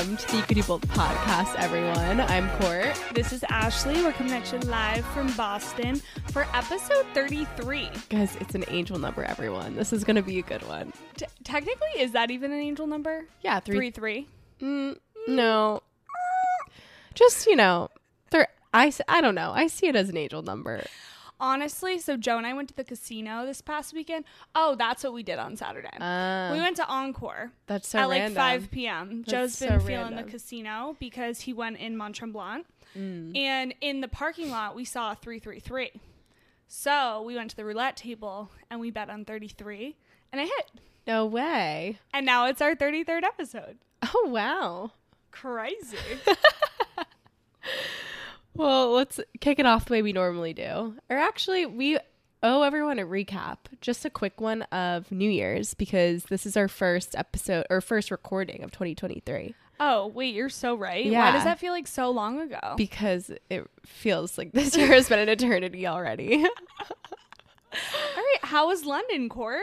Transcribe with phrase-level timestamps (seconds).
[0.00, 2.20] welcome to the You Can Do Both podcast, everyone.
[2.22, 2.98] I'm Court.
[3.14, 4.02] This is Ashley.
[4.02, 6.00] We're coming at you live from Boston
[6.32, 7.90] for episode 33.
[8.08, 9.76] Guys, it's an angel number, everyone.
[9.76, 10.94] This is going to be a good one.
[11.18, 13.26] T- technically, is that even an angel number?
[13.42, 14.26] Yeah, Three, three.
[14.60, 14.66] three.
[14.66, 14.96] Mm,
[15.28, 15.82] no.
[17.12, 17.90] Just, you know,
[18.72, 19.52] I I don't know.
[19.54, 20.82] I see it as an angel number.
[21.40, 24.24] Honestly, so Joe and I went to the casino this past weekend.
[24.54, 25.88] Oh, that's what we did on Saturday.
[25.98, 28.34] Uh, we went to Encore that's so at random.
[28.34, 29.24] like 5 p.m.
[29.26, 30.26] Joe's been feeling random.
[30.26, 32.64] the casino because he went in Mont Tremblant.
[32.96, 33.36] Mm.
[33.36, 35.92] And in the parking lot, we saw 333.
[36.68, 39.96] So we went to the roulette table and we bet on 33
[40.32, 40.70] and I hit.
[41.06, 41.98] No way.
[42.12, 43.78] And now it's our 33rd episode.
[44.14, 44.92] Oh, wow.
[45.30, 45.96] Crazy.
[48.54, 50.94] Well, let's kick it off the way we normally do.
[51.08, 51.98] Or actually, we
[52.42, 53.58] owe everyone a recap.
[53.80, 58.10] Just a quick one of New Year's because this is our first episode or first
[58.10, 59.54] recording of 2023.
[59.82, 61.10] oh, wait, you're so right.
[61.10, 62.74] Why does that feel like so long ago?
[62.76, 66.44] Because it feels like this year has been an eternity already.
[67.72, 69.62] All right, how was London Court?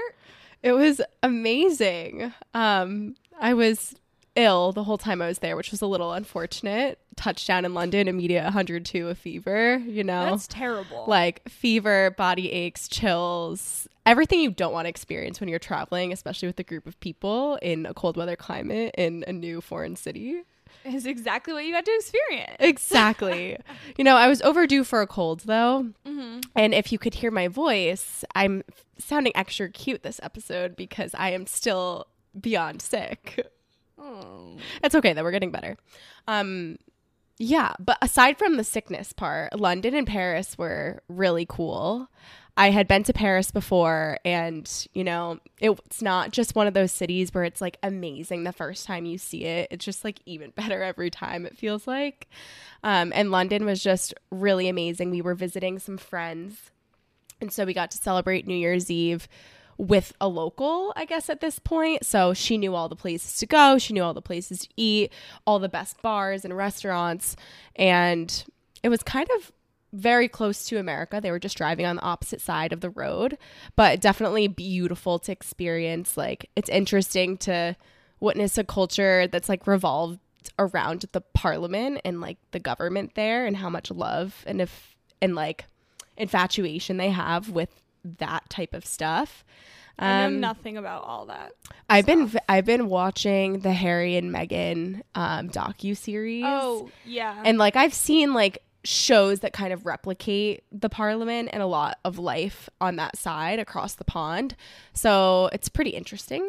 [0.64, 2.34] it was amazing.
[2.56, 3.96] Um, I was
[4.38, 7.00] ill the whole time I was there, which was a little unfortunate.
[7.16, 10.30] Touchdown in London, immediate 102 of fever, you know?
[10.30, 11.06] That's terrible.
[11.08, 16.48] like fever, body aches, chills, everything you don't want to experience when you're traveling, especially
[16.48, 20.44] with a group of people in a cold weather climate in a new foreign city.
[20.86, 22.56] is exactly what you got to experience.
[22.60, 23.58] Exactly.
[23.98, 25.88] you know, I was overdue for a cold though.
[26.06, 26.40] Mm-hmm.
[26.56, 28.64] And if you could hear my voice, I'm
[28.98, 32.08] sounding extra cute this episode because I am still
[32.40, 33.46] beyond sick.
[34.00, 34.58] Oh.
[34.84, 35.78] It's okay though, we're getting better.
[36.28, 36.78] Um
[37.40, 42.10] yeah, but aside from the sickness part, London and Paris were really cool.
[42.60, 46.74] I had been to Paris before and, you know, it, it's not just one of
[46.74, 49.68] those cities where it's like amazing the first time you see it.
[49.70, 52.28] It's just like even better every time it feels like.
[52.84, 55.12] Um and London was just really amazing.
[55.12, 56.72] We were visiting some friends.
[57.40, 59.28] And so we got to celebrate New Year's Eve
[59.78, 62.06] with a local, I guess, at this point.
[62.06, 65.12] So she knew all the places to go, she knew all the places to eat,
[65.46, 67.36] all the best bars and restaurants.
[67.76, 68.44] And
[68.84, 69.52] it was kind of
[69.94, 71.20] very close to America.
[71.22, 73.38] They were just driving on the opposite side of the road,
[73.76, 76.18] but definitely beautiful to experience.
[76.18, 77.76] Like, it's interesting to
[78.20, 80.20] witness a culture that's like revolved
[80.60, 85.36] around the parliament and like the government there and how much love and if and
[85.36, 85.66] like
[86.16, 87.82] infatuation they have with
[88.20, 89.44] that type of stuff.
[90.00, 91.54] I know Um, nothing about all that.
[91.90, 96.44] I've been I've been watching the Harry and Meghan um, docu series.
[96.46, 97.42] Oh, yeah.
[97.44, 101.98] and like I've seen like shows that kind of replicate the Parliament and a lot
[102.06, 104.56] of life on that side across the pond.
[104.94, 106.48] So it's pretty interesting.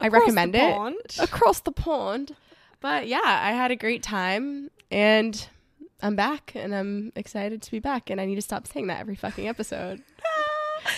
[0.00, 0.96] I Across recommend the it pond?
[1.18, 2.36] across the pond.
[2.80, 5.46] But yeah, I had a great time and
[6.00, 9.00] I'm back and I'm excited to be back and I need to stop saying that
[9.00, 10.00] every fucking episode.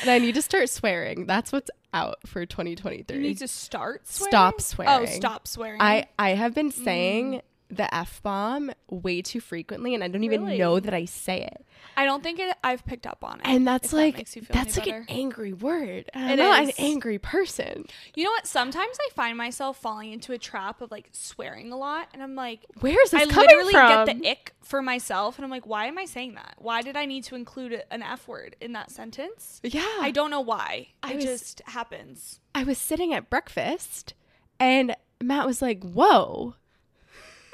[0.02, 1.26] And I need to start swearing.
[1.26, 3.16] That's what's out for 2023.
[3.16, 4.30] you need to start swearing?
[4.30, 4.92] Stop swearing.
[5.02, 5.80] Oh, stop swearing.
[5.80, 7.42] I I have been Mm.
[7.70, 10.58] The f bomb way too frequently, and I don't even Really?
[10.58, 11.64] know that I say it.
[11.96, 13.46] I don't think it, I've picked up on it.
[13.46, 16.10] And that's that like feel that's like an angry word.
[16.12, 17.86] And I'm not an angry person.
[18.14, 18.46] You know what?
[18.46, 22.34] Sometimes I find myself falling into a trap of like swearing a lot, and I'm
[22.34, 24.06] like, Where's this I coming literally from?
[24.06, 26.54] get the ick for myself, and I'm like, why am I saying that?
[26.58, 29.60] Why did I need to include an F word in that sentence?
[29.64, 30.88] yeah, I don't know why.
[31.02, 32.40] I it was- just happens.
[32.54, 34.14] I was sitting at breakfast,
[34.58, 36.54] and Matt was like, "Whoa,"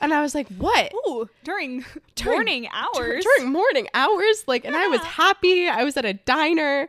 [0.00, 1.84] and I was like, "What?" Ooh, during,
[2.14, 3.24] During- morning Dur- hours.
[3.24, 6.88] during morning hours like and i was happy i was at a diner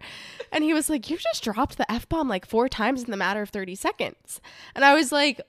[0.52, 3.42] and he was like you just dropped the f-bomb like four times in the matter
[3.42, 4.40] of 30 seconds
[4.76, 5.42] and i was like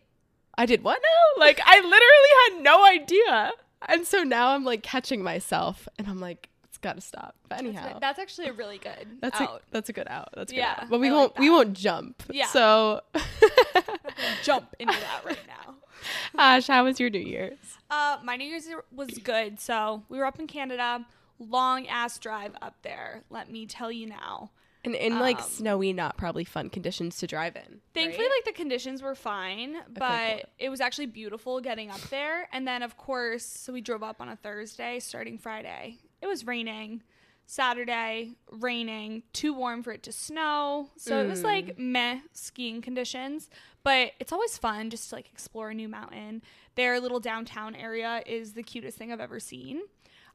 [0.56, 3.52] i did what now like i literally had no idea
[3.88, 7.62] and so now i'm like catching myself and i'm like it's gotta stop but That's,
[7.62, 8.02] anyhow good.
[8.02, 10.74] That's actually a really good that's a, that's a good out that's a good Yeah,
[10.80, 10.90] out.
[10.90, 12.46] but we I won't like we won't jump Yeah.
[12.46, 13.00] so
[14.42, 15.74] Jump into that right now.
[16.38, 17.58] ash how was your new year's
[17.90, 19.58] Uh, my New Year's was good.
[19.60, 21.06] So we were up in Canada,
[21.38, 23.22] long ass drive up there.
[23.30, 24.50] Let me tell you now.
[24.84, 28.32] and in like Um, snowy not probably fun conditions to drive in Thankfully, right?
[28.36, 32.48] like the conditions were fine, but it was actually beautiful getting up there.
[32.52, 35.98] And then, of course, so we drove up on a Thursday, starting Friday.
[36.22, 37.02] It was raining.
[37.50, 40.90] Saturday, raining, too warm for it to snow.
[40.98, 43.48] So it was like meh skiing conditions,
[43.82, 46.42] but it's always fun just to like explore a new mountain.
[46.74, 49.80] Their little downtown area is the cutest thing I've ever seen.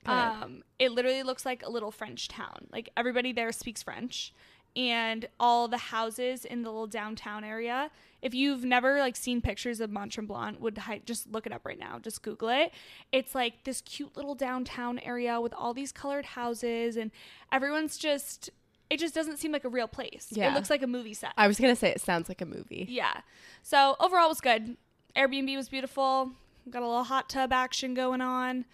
[0.08, 2.68] Um, it literally looks like a little French town.
[2.72, 4.34] Like everybody there speaks French,
[4.76, 7.92] and all the houses in the little downtown area.
[8.22, 11.66] If you've never like seen pictures of Mont Tremblant, would hi- just look it up
[11.66, 12.00] right now.
[12.00, 12.72] Just Google it.
[13.12, 17.12] It's like this cute little downtown area with all these colored houses, and
[17.52, 18.50] everyone's just.
[18.90, 20.28] It just doesn't seem like a real place.
[20.30, 20.52] Yeah.
[20.52, 21.34] It looks like a movie set.
[21.36, 22.86] I was gonna say it sounds like a movie.
[22.90, 23.22] Yeah.
[23.64, 24.78] So overall, it was good.
[25.16, 26.32] Airbnb was beautiful.
[26.70, 28.66] Got a little hot tub action going on.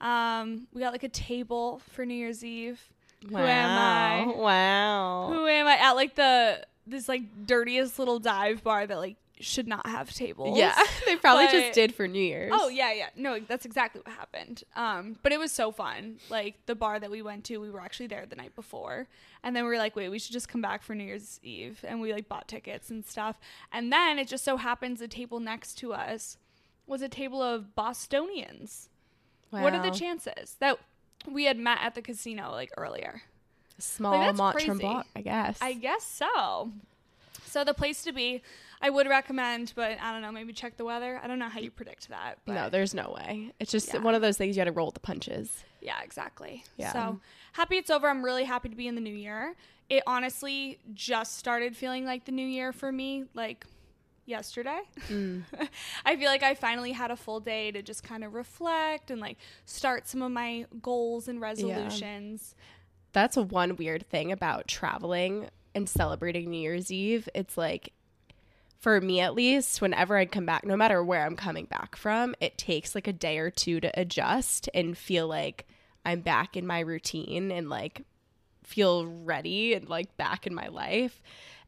[0.00, 2.80] Um, we got like a table for New Year's Eve.
[3.28, 3.40] Wow.
[3.40, 4.32] Who am I?
[4.36, 5.30] Wow.
[5.32, 9.68] Who am I at like the this like dirtiest little dive bar that like should
[9.68, 10.56] not have tables.
[10.58, 10.74] Yeah,
[11.06, 12.52] they probably But- just did for New Year's.
[12.54, 13.08] Oh yeah, yeah.
[13.16, 14.64] No, that's exactly what happened.
[14.74, 16.16] Um, but it was so fun.
[16.30, 19.08] Like the bar that we went to, we were actually there the night before,
[19.42, 21.84] and then we were like, wait, we should just come back for New Year's Eve,
[21.86, 23.38] and we like bought tickets and stuff.
[23.72, 26.38] And then it just so happens the table next to us
[26.86, 28.88] was a table of Bostonians.
[29.50, 30.78] What are the chances that
[31.30, 33.22] we had met at the casino like earlier?
[33.78, 34.58] Small that's Mont.
[34.58, 35.58] Tremblant, I guess.
[35.60, 36.70] I guess so.
[37.44, 38.42] So the place to be,
[38.80, 41.20] I would recommend, but I don't know, maybe check the weather.
[41.22, 42.38] I don't know how you predict that.
[42.44, 43.52] But no, there's no way.
[43.60, 44.00] It's just Yeah.
[44.00, 45.64] one of those things you got to roll with the punches.
[45.80, 46.64] Yeah, exactly.
[46.76, 46.92] Yeah.
[46.92, 47.20] So
[47.52, 48.08] happy it's over.
[48.08, 49.54] I'm really happy to be in the new year.
[49.88, 53.64] It honestly just started feeling like the new year for me, like
[54.26, 54.80] yesterday.
[55.08, 55.44] Mm.
[56.04, 59.20] I feel like I finally had a full day to just kind of reflect and
[59.20, 62.54] like start some of my goals and resolutions.
[63.12, 67.28] That's one weird thing about traveling and celebrating New Year's Eve.
[67.34, 67.92] It's like,
[68.78, 72.34] for me at least, whenever I come back, no matter where I'm coming back from,
[72.40, 75.66] it takes like a day or two to adjust and feel like
[76.04, 78.02] I'm back in my routine and like
[78.64, 81.22] feel ready and like back in my life.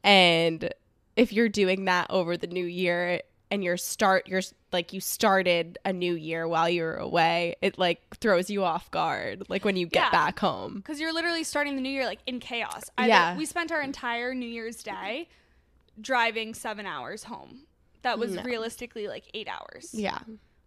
[0.05, 0.72] And
[1.19, 3.20] if you're doing that over the new year
[3.50, 4.43] and you're start you're
[4.73, 8.91] like you started a new year while you were away, it like throws you off
[8.91, 10.11] guard like when you get Yeah.
[10.11, 10.76] back home.
[10.76, 12.85] Because you're literally starting the new year like in chaos.
[12.99, 13.37] Either- Yeah.
[13.37, 15.29] We spent our entire New Year's Day
[16.00, 17.62] driving seven hours home.
[18.03, 18.43] That was No.
[18.43, 19.91] realistically like eight hours.
[19.94, 20.19] Yeah.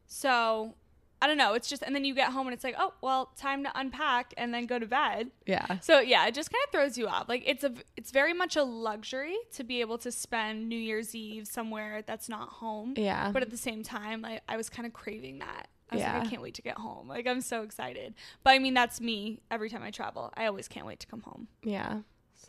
[0.07, 0.75] So
[1.21, 1.53] I don't know.
[1.53, 4.33] It's just, and then you get home and it's like, oh, well, time to unpack
[4.37, 5.29] and then go to bed.
[5.45, 5.77] Yeah.
[5.81, 7.29] So yeah, it just kind of throws you off.
[7.29, 11.13] Like it's a, it's very much a luxury to be able to spend New Year's
[11.13, 12.95] Eve somewhere that's not home.
[12.97, 13.29] Yeah.
[13.31, 15.67] But at the same time, like I was kind of craving that.
[15.91, 16.21] I was like, Yeah.
[16.21, 17.07] I can't wait to get home.
[17.07, 18.15] Like I'm so excited.
[18.43, 20.33] But I mean, that's me every time I travel.
[20.35, 21.47] I always can't wait to come home.
[21.63, 21.99] yeah.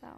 [0.01, 0.09] So,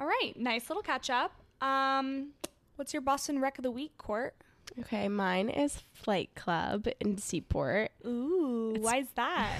[0.00, 1.32] all right, nice little catch up.
[1.60, 2.30] Um,
[2.76, 4.34] what's your Boston rec of the week, Court?
[4.78, 7.90] Okay, mine is Flight Club in Seaport.
[8.06, 9.56] Ooh, why is that?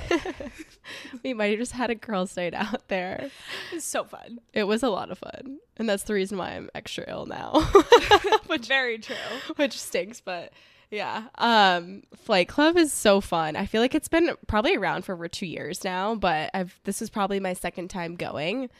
[1.22, 3.30] we might have just had a girls' night out there.
[3.72, 4.40] it's so fun.
[4.52, 5.58] It was a lot of fun.
[5.76, 7.60] And that's the reason why I'm extra ill now.
[8.46, 9.16] Which very true.
[9.56, 10.52] Which stinks, but
[10.90, 11.24] yeah.
[11.36, 13.56] Um Flight Club is so fun.
[13.56, 17.02] I feel like it's been probably around for over 2 years now, but I've this
[17.02, 18.70] is probably my second time going.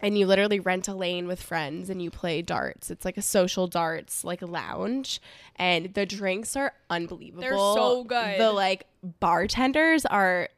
[0.00, 2.90] And you literally rent a lane with friends and you play darts.
[2.90, 5.20] It's like a social darts like lounge
[5.56, 7.40] and the drinks are unbelievable.
[7.42, 8.38] They're so good.
[8.40, 10.50] The like bartenders are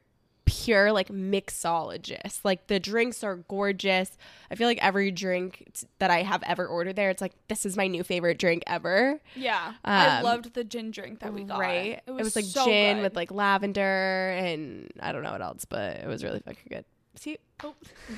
[0.45, 2.39] pure like mixologists.
[2.43, 4.17] Like the drinks are gorgeous.
[4.51, 7.65] I feel like every drink t- that I have ever ordered there, it's like this
[7.65, 9.19] is my new favorite drink ever.
[9.35, 11.59] Yeah, I Um, loved the gin drink that we got.
[11.59, 11.93] Right?
[11.93, 13.03] It It was, was, like so gin good.
[13.03, 16.85] with like lavender and I don't know what else, but it was really fucking good.
[17.15, 17.75] See, oh,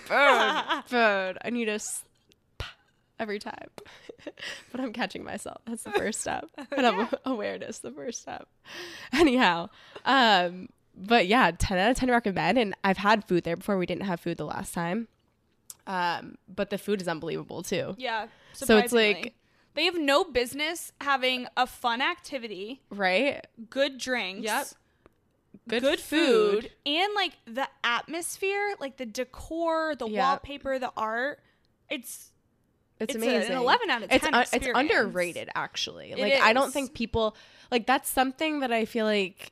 [0.07, 1.37] bird, bird.
[1.43, 2.03] I need a s-
[3.19, 3.69] every time,
[4.71, 5.61] but I'm catching myself.
[5.65, 6.45] That's the first step,
[6.77, 8.47] and I'm awareness the first step.
[9.11, 9.69] Anyhow,
[10.05, 12.57] um, but yeah, ten out of ten recommend.
[12.57, 13.77] And I've had food there before.
[13.77, 15.07] We didn't have food the last time,
[15.87, 17.95] um, but the food is unbelievable too.
[17.97, 18.27] yeah.
[18.53, 19.33] So it's like-
[19.75, 23.43] they have no business having a fun activity, Right?
[23.71, 24.43] good drinks.
[24.43, 24.67] Yep.
[25.67, 26.63] Good, Good food.
[26.63, 30.19] food and like the atmosphere, like the decor, the Yep.
[30.23, 31.39] wallpaper, the art.
[31.89, 32.31] It's
[32.99, 33.51] It's, It's a- amazing.
[33.53, 36.11] an 11 out of It's 10 un- it's underrated actually.
[36.11, 37.35] It Like I don't think people
[37.71, 39.51] like that's something that I feel like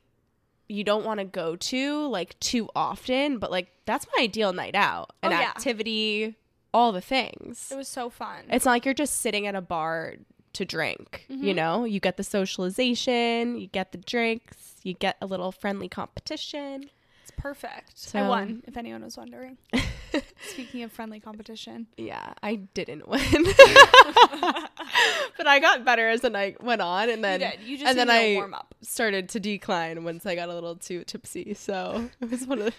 [0.68, 4.74] you don't want to go to like too often, but like that's my ideal night
[4.74, 5.10] out.
[5.22, 5.48] An Oh, yeah.
[5.48, 6.36] activity,
[6.72, 7.70] all the things.
[7.72, 8.44] it was so fun.
[8.48, 10.14] It's not like you're just sitting at a bar
[10.54, 11.44] to drink, Mm-hmm.
[11.44, 11.84] you know?
[11.84, 16.90] You get the socialization, you get the drinks, you get a little friendly competition.
[17.22, 18.10] It's perfect.
[18.14, 19.56] I won, if anyone was wondering.
[20.50, 21.86] Speaking of friendly competition.
[21.96, 23.22] Yeah, I didn't win.
[25.36, 27.48] but I got better as the night went on and then you.
[27.72, 28.74] You just and then I warm up.
[28.82, 31.54] started to decline once I got a little too tipsy.
[31.54, 32.74] So it was one of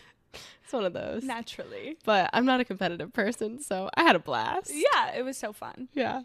[0.63, 1.23] it's one of those.
[1.23, 1.97] Naturally.
[2.03, 4.71] But I'm not a competitive person, so I had a blast.
[4.73, 5.87] Yeah, it was so fun.
[5.93, 6.23] Yeah.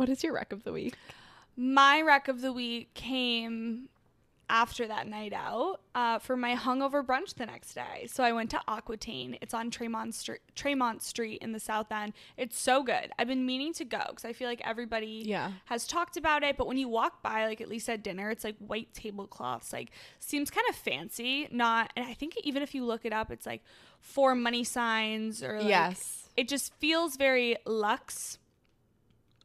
[0.00, 0.94] What is your rec of the week?
[1.58, 3.90] My rec of the week came
[4.48, 8.06] after that night out uh, for my hungover brunch the next day.
[8.10, 9.36] So I went to Aquitaine.
[9.42, 12.14] It's on Tremont Street, Tremont Street in the South End.
[12.38, 13.12] It's so good.
[13.18, 15.52] I've been meaning to go because I feel like everybody Yeah.
[15.66, 16.56] has talked about it.
[16.56, 19.70] But when you walk by, like at least at dinner, it's like white tablecloths.
[19.70, 21.46] Like seems kind of fancy.
[21.50, 23.62] Not, and I think even if you look it up, it's like
[24.00, 26.30] four money signs or like, yes.
[26.38, 28.38] it just feels very luxe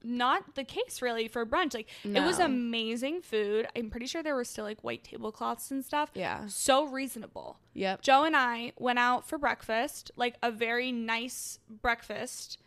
[0.05, 1.73] not the case really for brunch.
[1.73, 3.67] Like it was amazing food.
[3.75, 6.11] I'm pretty sure there were still like white tablecloths and stuff.
[6.13, 6.45] Yeah.
[6.47, 7.57] so reasonable.
[7.73, 8.01] Yep.
[8.03, 12.57] joe and i went out for breakfast like a very nice breakfast.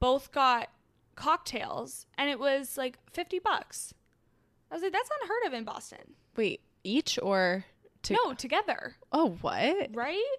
[0.00, 0.68] Both got
[1.14, 3.94] cocktails and it was like 50 bucks.
[4.70, 6.14] I was like that's unheard of in boston.
[6.36, 7.64] Wait, each or
[8.02, 8.96] to no together.
[9.12, 9.88] Oh, what?
[9.94, 10.36] right?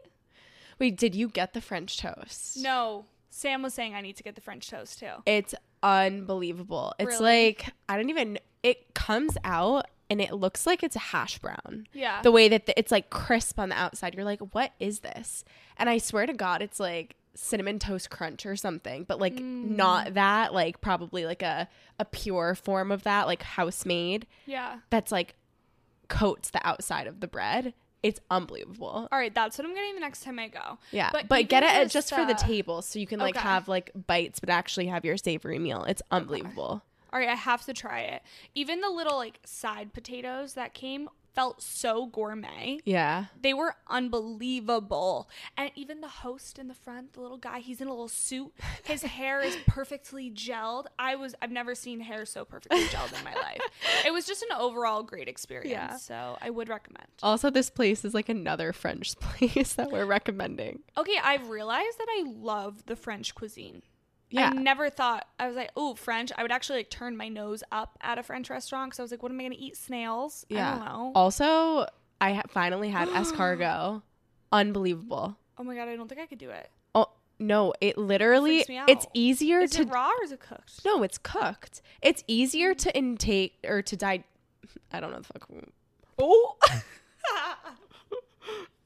[0.80, 2.58] Wait, did you get the French toast?
[2.58, 3.06] no.
[3.34, 5.14] Sam was saying i need to get the french toast too.
[5.26, 6.94] It's unbelievable.
[7.00, 7.46] It's Really?
[7.48, 11.88] like I don't even it comes out and it looks like it's a hash brown.
[11.94, 14.14] yeah The way that the, it's like crisp on the outside.
[14.16, 15.44] You're like, "What is this?"
[15.78, 19.76] And I swear to god it's like cinnamon toast crunch or something, but like Mm.
[19.78, 24.80] not that, like probably like a a pure form of that, like house made yeah
[24.90, 25.36] that's like
[26.10, 27.74] coats the outside of the bread.
[28.04, 29.08] It's unbelievable.
[29.12, 30.80] All right, that's what I'm getting the next time I go.
[30.92, 33.36] Yeah, But but, get it just, just for the uh, table, so you can like
[33.36, 33.44] okay.
[33.44, 35.84] have like bites, but actually have your savory meal.
[35.84, 36.84] It's unbelievable.
[37.14, 38.24] All right, I have to try it.
[38.56, 42.80] Even the little like side potatoes that came felt so gourmet.
[42.86, 45.30] Yeah, They were unbelievable.
[45.58, 48.52] And even the host in the front, the little guy, he's in a little suit.
[48.84, 50.86] His hair is perfectly gelled.
[51.00, 53.62] I was I've never seen hair so perfectly gelled in my life.
[54.06, 55.72] It was just an overall great experience.
[55.72, 55.96] Yeah.
[55.98, 57.08] So I would recommend.
[57.24, 60.80] Also, this place is like another French place that we're recommending.
[60.98, 63.82] Okay, I've realized that I love the French cuisine.
[64.32, 64.50] Yeah.
[64.50, 66.32] I never thought I was like, oh, French.
[66.38, 69.12] I would actually like turn my nose up at a French restaurant because I was
[69.12, 69.76] like, what am I gonna eat?
[69.78, 70.46] Snails?
[70.50, 70.76] I Yeah.
[70.76, 71.12] don't know.
[71.16, 71.86] Also,
[72.20, 74.02] I ha- finally had escargot.
[74.52, 75.38] Unbelievable.
[75.58, 76.70] Oh my god, I don't think I could do it.
[76.96, 77.08] Oh
[77.40, 80.84] no, it literally me it's easier Is to it raw or is it cooked?
[80.86, 81.82] no, it's cooked.
[82.02, 84.24] It's easier to intake or to die.
[84.92, 85.48] I don't know the fuck.
[86.20, 86.56] Oh.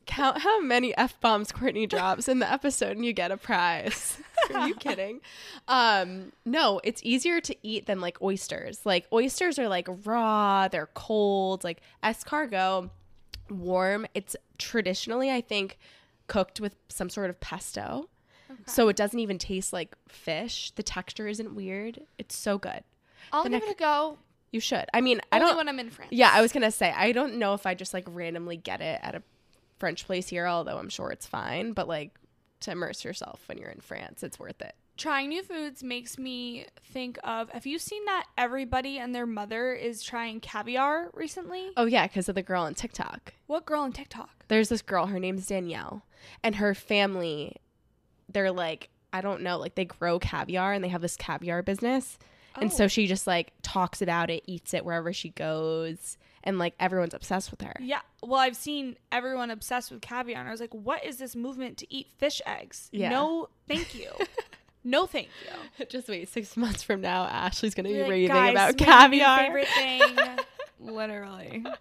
[0.05, 4.19] Count how many f bombs Courtney drops in the episode, and you get a prize.
[4.53, 5.21] Are you kidding?
[5.67, 8.85] Um, no, it's easier to eat than like oysters.
[8.85, 11.63] Like oysters are like raw, they're cold.
[11.63, 12.89] Like escargot,
[13.49, 14.05] warm.
[14.13, 15.77] It's traditionally, I think,
[16.27, 18.09] cooked with some sort of pesto,
[18.67, 20.71] so it doesn't even taste like fish.
[20.75, 22.01] The texture isn't weird.
[22.19, 22.83] It's so good.
[23.33, 24.17] I'll The give next- it a go.
[24.51, 24.85] You should.
[24.93, 25.57] I mean, I don't.
[25.57, 26.11] when I'm in France.
[26.13, 28.99] Yeah, I was gonna say I don't know if I just like randomly get it
[29.03, 29.21] at a
[29.77, 31.73] French place here, although I'm sure it's fine.
[31.73, 32.11] But like
[32.61, 34.73] to immerse yourself when you're in France, it's worth it.
[34.97, 37.49] Trying new foods makes me think of.
[37.49, 41.71] Have you seen that everybody and their mother is trying caviar recently?
[41.75, 43.33] Oh yeah, because of the girl on TikTok.
[43.47, 44.45] What girl on TikTok?
[44.47, 45.07] There's this girl.
[45.07, 46.03] Her name's Danielle,
[46.43, 47.57] and her family,
[48.29, 52.17] they're like I don't know, like they grow caviar and they have this caviar business.
[52.55, 52.73] And Oh.
[52.75, 57.13] so she just like talks about it, eats it wherever she goes, and like everyone's
[57.13, 57.73] obsessed with her.
[57.79, 58.01] Yeah.
[58.23, 61.77] Well, I've seen everyone obsessed with caviar, and I was like, what is this movement
[61.79, 62.89] to eat fish eggs?
[62.91, 63.09] Yeah.
[63.09, 64.09] No, thank you.
[64.83, 65.29] no, thank
[65.79, 65.85] you.
[65.87, 69.37] Just wait, six months from now, Ashley's gonna be Be like, raving "Guys, about caviar.
[69.39, 70.01] Favorite thing.
[70.79, 71.63] Literally.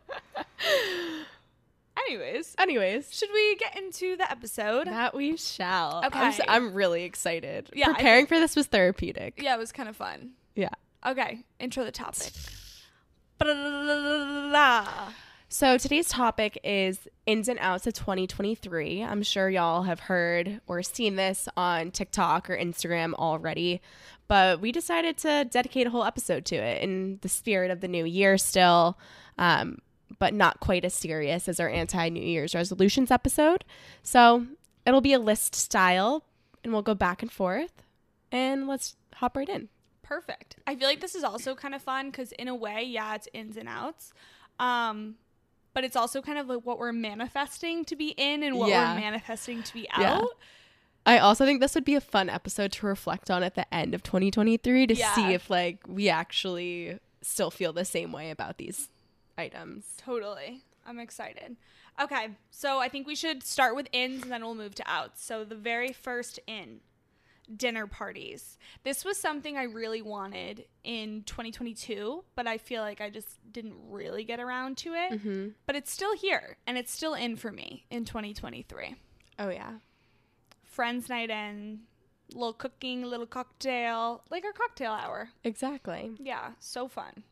[2.09, 4.89] Anyways, Anyways, should we get into the episode?
[4.89, 6.01] that we shall.
[6.05, 6.49] I'm, s- Okay.
[6.49, 7.71] I'm really excited.
[7.73, 9.41] Yeah, I Preparing for this was therapeutic.
[9.43, 10.33] yeah, it was kind of fun.
[10.55, 10.71] Yeah.
[11.07, 12.33] Okay, intro the topic.
[15.49, 19.05] So today's topic is ins and outs of 2023.
[19.05, 23.81] I'm sure y'all have heard or seen this on TikTok or Instagram already,
[24.27, 27.89] but we decided to dedicate a whole episode to it in the spirit of the
[27.89, 28.99] new year still,
[29.39, 29.79] um,
[30.19, 33.63] but not quite as serious as our anti New Year's resolutions episode.
[34.03, 34.47] So
[34.87, 36.25] it'll be a list style,
[36.65, 37.83] and we'll go back and forth,
[38.33, 39.69] and let's hop right in.
[40.05, 40.57] Perfect.
[40.67, 43.29] I feel like this is also kind of fun because in a way, yeah, it's
[43.33, 44.13] ins and outs.
[44.61, 45.17] Um,
[45.73, 48.95] but it's also kind of like what we're manifesting to be in and what Yeah.
[48.95, 50.19] we're manifesting to be Yeah.
[50.19, 50.29] out.
[51.07, 53.93] I also think this would be a fun episode to reflect on at the end
[53.95, 55.13] of 2023 to Yeah.
[55.15, 58.89] see if like we actually still feel the same way about these
[59.37, 59.85] items.
[59.97, 60.63] Totally.
[60.87, 61.57] I'm excited.
[62.01, 65.25] Okay, so I think we should start with ins and then we'll move to outs.
[65.25, 66.81] So the very first in
[67.55, 68.59] dinner parties.
[68.83, 73.77] This was something I really wanted in 2022, but I feel like I just didn't
[73.89, 75.13] really get around to it.
[75.13, 75.49] Mm-hmm.
[75.67, 78.95] But it's still here and it's still in for me in 2023.
[79.39, 79.73] Oh yeah.
[80.63, 81.81] Friends night in,
[82.33, 85.31] little cooking, little cocktail, like our cocktail hour.
[85.45, 86.13] Exactly.
[86.19, 87.25] Yeah, so fun.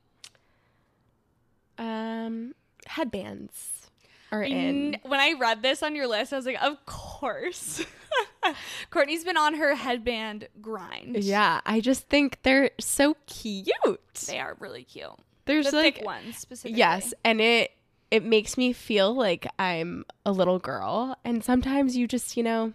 [1.79, 2.55] Um
[2.87, 3.89] headbands
[4.31, 4.97] are in.
[5.03, 7.85] When I read this on your list, I was like, of course.
[8.91, 11.17] Courtney's been on her headband grind.
[11.25, 13.67] Yeah, I just think they're so cute.
[14.27, 15.11] They are really cute.
[15.45, 16.79] There's The like thick ones specifically.
[16.79, 17.73] yes, and it
[18.11, 22.75] it makes me feel like I'm a little girl and sometimes you just, you know,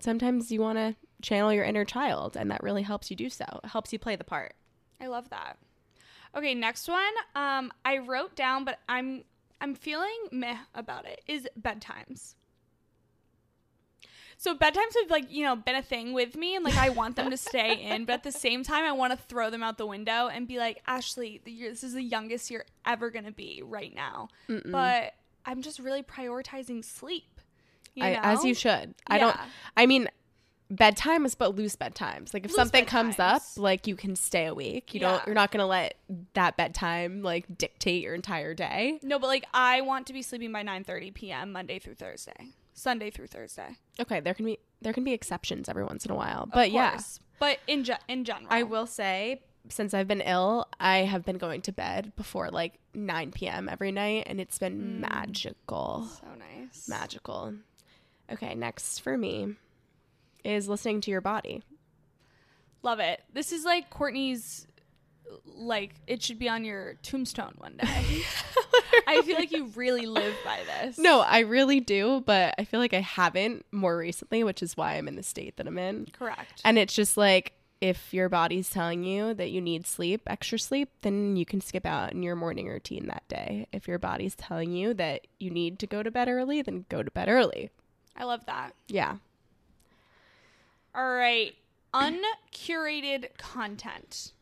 [0.00, 3.44] sometimes you want to channel your inner child and that really helps you do so.
[3.62, 4.54] It helps you play the part.
[5.00, 5.58] I love that.
[6.34, 7.12] Okay, next one.
[7.36, 9.24] Um, I wrote down, but I'm
[9.60, 11.20] I'm feeling meh about it.
[11.26, 12.34] Is bedtimes.
[14.44, 17.16] So bedtimes have like you know been a thing with me, and like I want
[17.16, 19.78] them to stay in, but at the same time I want to throw them out
[19.78, 23.94] the window and be like, Ashley, this is the youngest you're ever gonna be right
[23.94, 24.28] now.
[24.66, 25.14] But
[25.46, 27.40] I'm just really prioritizing sleep.
[27.94, 28.20] You I, know?
[28.22, 28.94] as you should.
[29.06, 29.34] I don't
[29.78, 30.08] I mean
[30.70, 32.34] bedtime is but loose bedtimes.
[32.34, 34.92] Like if Loose something comes up, like you can stay awake.
[34.92, 35.12] You Yeah.
[35.12, 35.94] don't you're not going to let
[36.34, 38.98] that bedtime like dictate your entire day.
[39.02, 41.52] No, but like I want to be sleeping by 9:30 p.m.
[41.52, 43.76] Monday through Thursday, Sunday through Thursday.
[44.00, 46.48] Okay, there can be there can be exceptions every once in a while.
[46.52, 47.00] But yeah.
[47.38, 51.38] But in ge- in general, I will say, since I've been ill, I have been
[51.38, 53.68] going to bed before like 9 p.m.
[53.68, 55.00] every night, and it's been hmm.
[55.00, 56.06] magical.
[56.20, 56.88] So nice.
[56.88, 57.54] Magical.
[58.30, 59.56] Okay, next for me
[60.44, 61.62] is listening to your body.
[62.82, 63.22] Love it.
[63.32, 64.66] This is like Courtney's.
[65.46, 67.86] Like it should be on your tombstone one day.
[69.06, 70.98] I feel like you really live by this.
[70.98, 74.94] No, I really do, but I feel like I haven't more recently, which is why
[74.94, 76.06] I'm in the state that I'm in.
[76.12, 76.60] correct.
[76.64, 80.88] And it's just like if your body's telling you that you need sleep, extra sleep,
[81.02, 83.66] then you can skip out in your morning routine that day.
[83.72, 87.02] If your body's telling you that you need to go to bed early, then go
[87.02, 87.70] to bed early.
[88.16, 88.72] I love that.
[88.88, 89.16] Yeah.
[90.94, 91.54] All right,
[91.92, 94.32] uncurated content.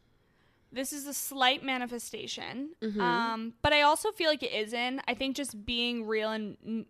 [0.72, 3.00] This is a slight manifestation, Mm-hmm.
[3.00, 5.00] um, but I also feel like it isn't.
[5.06, 6.86] I think just being real and n-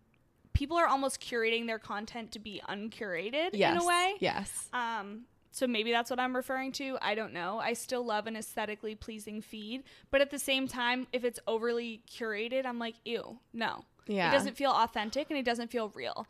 [0.53, 3.75] people are almost curating their content to be uncurated Yes.
[3.75, 4.13] in a way.
[4.19, 4.69] Yes.
[4.71, 6.97] Um, so maybe that's what I'm referring to.
[7.01, 7.59] I don't know.
[7.59, 12.01] I still love an aesthetically pleasing feed, but at the same time, if it's overly
[12.09, 13.83] curated, I'm like, ew, no.
[14.07, 14.29] Yeah.
[14.29, 16.25] It doesn't feel authentic and it doesn't feel real.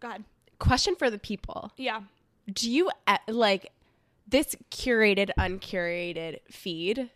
[0.00, 0.24] God.
[0.58, 1.72] Question for the people.
[1.76, 2.02] Yeah.
[2.52, 3.70] Do you uh, like
[4.28, 7.10] this curated, uncurated feed?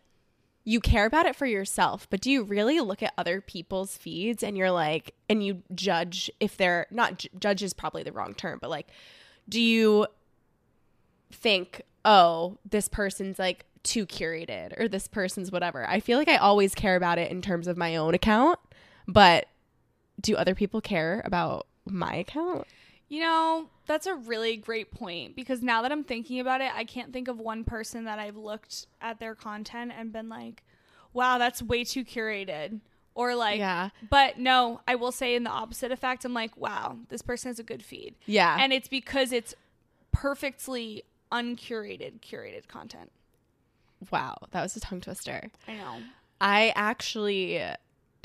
[0.65, 4.45] You care about it for yourself, but do you really look at other people's feeds
[4.45, 8.59] and you're like, and you judge if they're not judge is probably the wrong term,
[8.61, 8.87] but like,
[9.49, 10.07] do you
[11.33, 15.89] think, oh, this person's like too curated or this person's whatever?
[15.89, 18.61] I feel like I always care about it in terms of my own account,
[19.09, 19.47] but
[20.21, 22.67] do other people care about my account?
[23.13, 26.85] You know, that's a really great point because now that I'm thinking about it, I
[26.85, 30.63] can't think of one person that I've looked at their content and been like,
[31.13, 32.81] wow, that's way too curated.
[33.15, 33.91] Or like, Yeah.
[34.09, 37.59] but no, I will say in the opposite effect, I'm like, wow, this person has
[37.59, 38.15] a good feed.
[38.25, 38.57] Yeah.
[38.59, 39.55] And it's because it's
[40.11, 43.11] perfectly uncurated, curated content.
[44.11, 45.51] wow, that was a tongue twister.
[45.69, 45.97] I know.
[46.41, 47.63] I actually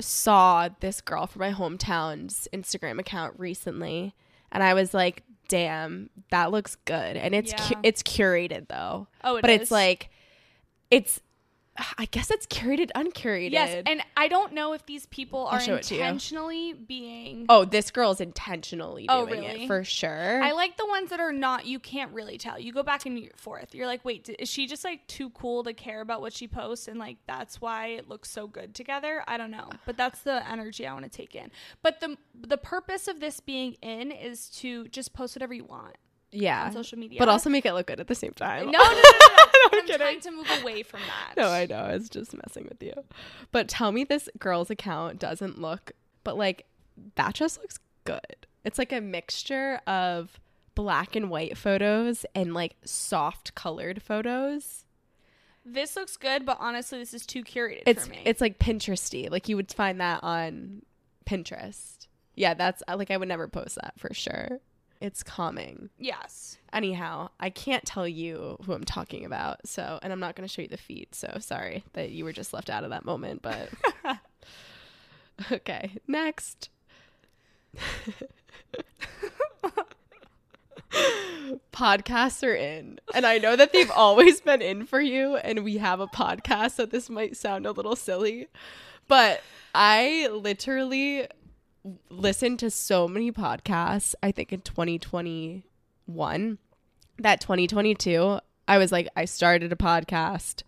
[0.00, 4.14] saw this girl from my hometown's Instagram account recently,
[4.52, 9.36] and I was like, "Damn, that looks good." And it's cu- it's curated though, Oh,
[9.36, 10.10] it but it's like,
[10.90, 11.20] it's,
[11.96, 13.52] I guess it's curated, uncurated.
[13.52, 16.00] Yes, and I don't know if these people are show it to you.
[16.00, 19.64] intentionally being oh, this girl's intentionally Oh, doing really?
[19.64, 20.42] it for sure.
[20.42, 21.66] I like the ones that are not.
[21.66, 22.58] You can't really tell.
[22.58, 23.74] You go back and forth.
[23.74, 26.88] You're like, wait, is she just like too cool to care about what she posts,
[26.88, 29.22] and like that's why it looks so good together?
[29.28, 31.50] I don't know, but that's the energy I want to take in.
[31.82, 35.96] But the the purpose of this being in is to just post whatever you want
[36.32, 38.66] yeah, on social media, but also make it look good at the same time.
[38.66, 39.00] no, no, no, no.
[39.00, 39.04] no.
[39.70, 39.96] I'm I'm, kidding.
[39.98, 41.34] trying to move away from that.
[41.36, 41.86] No, I know.
[41.86, 42.92] It's just messing with you.
[43.52, 45.92] But tell me this girl's account doesn't look,
[46.24, 46.66] but like
[47.16, 48.46] that just looks good.
[48.64, 50.38] It's like a mixture of
[50.74, 54.84] black and white photos and like soft colored photos.
[55.64, 58.22] this looks good, but honestly, this is too curated It's for me.
[58.24, 59.30] it's like Pinteresty.
[59.30, 60.82] Like you would find that on
[61.26, 62.06] Pinterest.
[62.36, 64.60] Yeah, that's like I would never post that for sure.
[65.00, 65.90] It's calming.
[65.98, 66.58] yes.
[66.72, 69.66] Anyhow, I can't tell you who I'm talking about.
[69.66, 71.14] So, and I'm not going to show you the feed.
[71.14, 73.70] So, sorry that you were just left out of that moment, but
[75.52, 76.68] Okay, next.
[81.72, 82.98] Podcasts are in.
[83.14, 86.72] And I know that they've always been in for you, and we have a podcast,
[86.72, 88.48] so this might sound a little silly.
[89.06, 89.42] But
[89.74, 91.26] I literally
[92.10, 96.58] listened to so many podcasts, I think in 2021,
[97.18, 100.62] that 2022, I was like, I started a podcast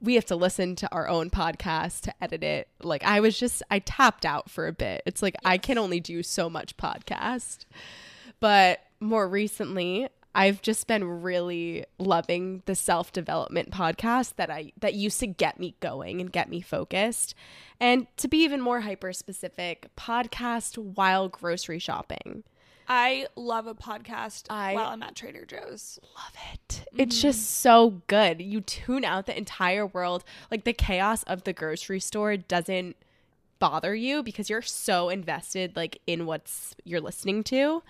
[0.00, 2.68] we have to listen to our own podcast to edit it.
[2.82, 5.02] Like I was just I tapped out for a bit.
[5.06, 7.64] It's like I can only do so much podcast.
[8.40, 15.18] But more recently, I've just been really loving the self-development podcast that I that used
[15.18, 17.34] to get me going and get me focused.
[17.80, 22.44] And to be even more hyper specific, podcast while grocery shopping.
[22.86, 25.98] I love a podcast I- while I'm at Trader Joe's.
[26.16, 26.84] love it.
[26.96, 27.22] It's mm-hmm.
[27.22, 28.40] just so good.
[28.40, 30.22] You tune out the entire world.
[30.52, 32.94] Like the chaos of the grocery store doesn't
[33.58, 37.82] bother you because you're so invested like in what's you're listening to.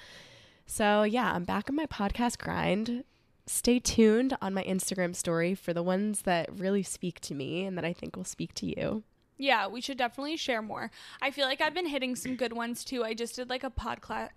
[0.70, 3.02] So, yeah, I'm back on my podcast grind.
[3.46, 7.76] Stay tuned on my Instagram story for the ones that really speak to me and
[7.78, 9.02] that I think will speak to you.
[9.38, 10.90] Yeah, we should definitely share more.
[11.22, 13.02] I feel like I've been hitting some good ones too.
[13.02, 14.28] I just did like a podcla-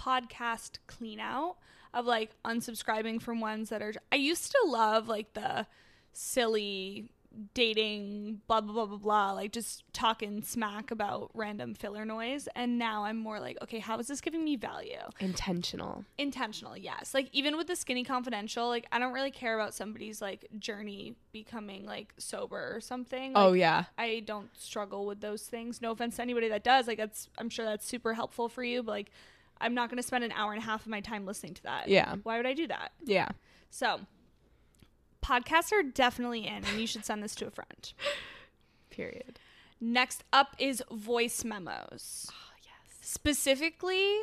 [0.00, 1.56] podcast clean out
[1.92, 3.92] of like unsubscribing from ones that are.
[4.12, 5.66] I used to love like the
[6.12, 7.10] silly
[7.54, 12.78] dating blah blah blah blah blah like just talking smack about random filler noise and
[12.78, 16.04] now i'm more like okay how is this giving me value Intentional.
[16.18, 20.20] intentional yes like even with the skinny confidential like i don't really care about somebody's
[20.20, 23.84] like journey becoming like sober or something oh, yeah.
[23.96, 27.48] i don't struggle with those things no offense to anybody that does like that's i'm
[27.48, 29.10] sure that's super helpful for you but like
[29.60, 31.62] i'm not going to spend an hour and a half of my time listening to
[31.62, 32.16] that Yeah.
[32.24, 33.28] why would i do that Yeah.
[33.70, 34.00] so
[35.24, 37.92] podcasts are definitely in and you should send this to a friend
[38.90, 39.38] Period.
[39.80, 42.98] next up is voice memos Oh, yes.
[43.00, 44.18] specifically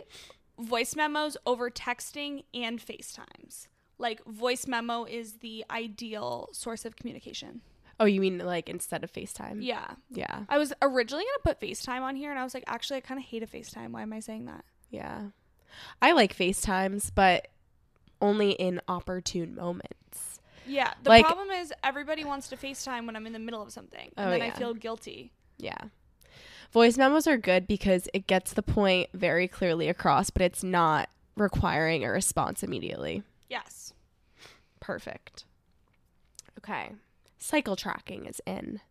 [0.59, 3.67] voice memos over texting and FaceTimes.
[3.99, 7.61] Like voice memo is the ideal source of communication.
[7.99, 9.57] Oh, you mean like instead of FaceTime?
[9.61, 9.87] Yeah.
[10.11, 10.43] Yeah.
[10.49, 13.01] I was originally going to put FaceTime on here and I was like, actually, I
[13.01, 13.89] kind of hate a FaceTime.
[13.91, 14.65] Why am I saying that?
[14.91, 15.27] Yeah.
[16.01, 17.47] I like FaceTimes, but
[18.21, 20.36] only in opportune moments.
[20.67, 20.93] Yeah.
[21.03, 24.11] The Like- problem is everybody wants to FaceTime when I'm in the middle of something.
[24.17, 25.31] And Oh, then I feel guilty.
[25.57, 25.77] Yeah.
[26.71, 31.09] Voice memos are good because it gets the point very clearly across, but it's not
[31.35, 33.23] requiring a response immediately.
[33.49, 33.93] Yes.
[34.79, 35.45] Perfect.
[36.59, 36.91] Okay.
[37.39, 38.81] Cycle tracking is in.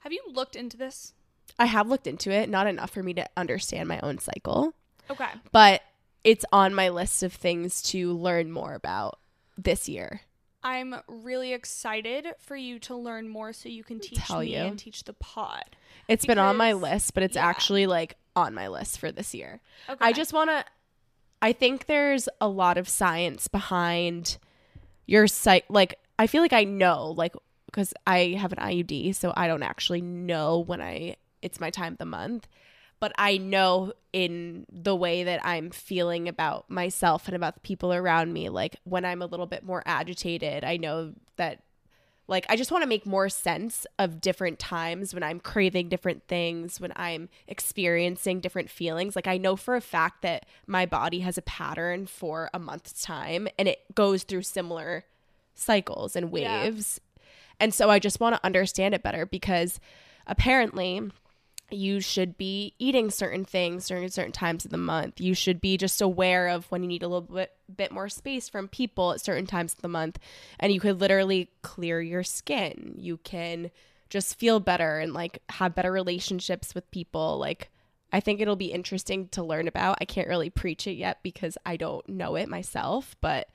[0.00, 1.12] Have you looked into this?
[1.58, 4.74] I have looked into it, not enough for me to understand my own cycle,
[5.08, 5.30] Okay.
[5.52, 5.82] but
[6.24, 9.18] it's on my list of things to learn more about
[9.56, 10.22] this year.
[10.66, 14.62] I'm really excited for you to learn more so you can teach Tell me you.
[14.62, 15.76] and teach the pod.
[16.08, 17.46] It's been on my list, but it's yeah.
[17.46, 19.60] actually like on my list for this year.
[19.88, 20.04] Okay.
[20.04, 20.64] I just want to
[21.40, 24.38] I think there's a lot of science behind
[25.06, 27.36] your site like I feel like I know like
[27.70, 31.92] cuz I have an IUD, so I don't actually know when I it's my time
[31.92, 32.48] of the month,
[33.00, 37.92] but I know in the way that I'm feeling about myself and about the people
[37.92, 41.62] around me like when I'm a little bit more agitated, I know that
[42.28, 46.26] like I just want to make more sense of different times when I'm craving different
[46.26, 49.14] things, when I'm experiencing different feelings.
[49.14, 53.00] Like I know for a fact that my body has a pattern for a month's
[53.02, 55.04] time and it goes through similar
[55.54, 56.62] cycles and Yeah.
[56.64, 57.00] waves.
[57.60, 59.78] And so I just want to understand it better because
[60.26, 61.10] apparently
[61.70, 65.20] you should be eating certain things during certain times of the month.
[65.20, 68.48] You should be just aware of when you need a little bit bit more space
[68.48, 70.20] from people at certain times of the month
[70.60, 72.94] and you could literally clear your skin.
[72.96, 73.72] You can
[74.08, 77.38] just feel better and like have better relationships with people.
[77.38, 77.70] Like
[78.12, 79.98] I think it'll be interesting to learn about.
[80.00, 83.48] I can't really preach it yet because I don't know it myself, but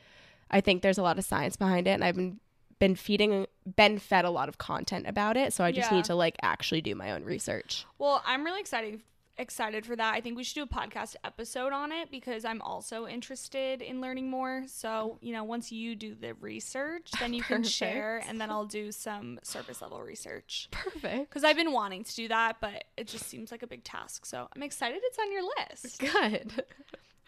[0.50, 2.42] I think there's a lot of science behind it and I've been
[2.82, 3.46] been feeding
[3.78, 5.98] been fed a lot of content about it, so I just Yeah.
[5.98, 7.86] need to like actually do my own research.
[8.00, 9.02] Well, I'm really excited
[9.38, 10.14] excited for that.
[10.14, 14.00] I think we should do a podcast episode on it because I'm also interested in
[14.02, 14.66] learning more.
[14.68, 18.66] So, you know, once you do the research, then you can share and then I'll
[18.66, 20.68] do some surface level research.
[20.72, 21.32] Perfect.
[21.32, 24.26] Cuz I've been wanting to do that, but it just seems like a big task.
[24.26, 26.00] So, I'm excited it's on your list.
[26.00, 26.64] Good.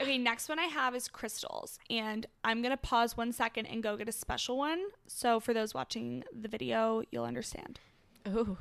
[0.02, 1.80] Okay, next one I have is crystals.
[1.90, 4.82] And I'm going to pause 1 second and go get a special one.
[5.08, 7.80] So, for those watching the video, you'll understand.
[8.26, 8.58] Oh,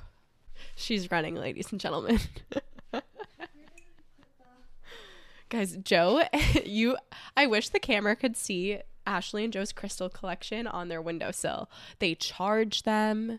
[0.76, 2.20] she's running, ladies and gentlemen.
[5.48, 6.22] Guys, Joe,
[6.64, 6.96] you.
[7.36, 11.68] I wish the camera could see Ashley and Joe's crystal collection on their windowsill.
[11.98, 13.38] They charge them.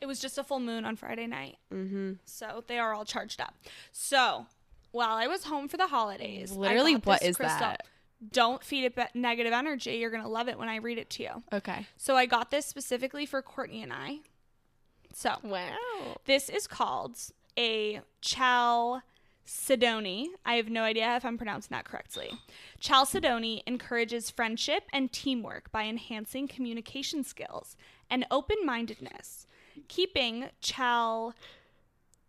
[0.00, 1.58] It was just a full moon on Friday night.
[1.72, 2.12] Mm-hmm.
[2.24, 3.54] So they are all charged up.
[3.92, 4.46] So
[4.92, 7.60] while I was home for the holidays, Literally, what is crystal.
[7.60, 7.86] that?
[8.32, 9.92] Don't feed it be- negative energy.
[9.92, 11.42] You're going to love it when I read it to you.
[11.52, 11.86] Okay.
[11.96, 14.18] So I got this specifically for Courtney and I.
[15.14, 15.70] So Wow.
[16.26, 17.16] this is called
[17.58, 18.00] a
[19.46, 20.30] Chalcedony.
[20.44, 22.30] I have no idea if I'm pronouncing that correctly.
[22.78, 27.76] Chalcedony encourages friendship and teamwork by enhancing communication skills
[28.10, 29.46] and open mindedness.
[29.88, 31.34] keeping Chal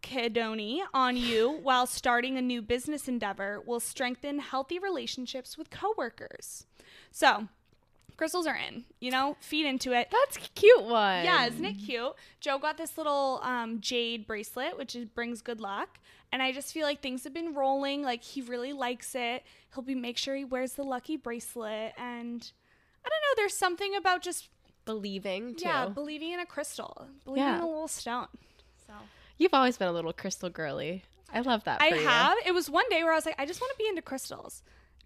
[0.02, 6.66] Kedoni on you while starting a new business endeavor will strengthen healthy relationships with coworkers.
[7.12, 7.48] So,
[8.18, 10.10] crystals are in, you know, feed into it.
[10.12, 11.24] That's a cute one.
[11.26, 12.14] Yeah, isn't it cute?
[12.40, 15.98] Joe got this little um, jade bracelet, which is, brings good luck.
[16.32, 18.04] And I just feel like things have been rolling.
[18.04, 19.44] Like he really likes it.
[19.74, 21.94] He'll be make sure he wears the lucky bracelet.
[21.98, 22.52] And
[23.06, 23.34] I don't know.
[23.36, 24.48] There's something about just
[24.86, 25.66] believing too.
[25.68, 27.56] yeah, believing in a crystal, believing Yeah.
[27.58, 28.28] in a little stone.
[28.88, 28.94] So
[29.42, 31.04] You've always been a little crystal girly.
[31.34, 31.82] I love that.
[31.82, 32.08] I you.
[32.08, 32.38] have.
[32.46, 34.62] It was one day where I was like, I just want to be into crystals.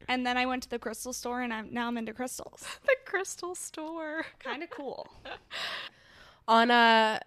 [0.10, 2.66] And then I went to the crystal store, and I'm now I'm into crystals.
[2.84, 4.26] the crystal store.
[4.40, 5.08] Kind of cool.
[6.50, 7.22] On a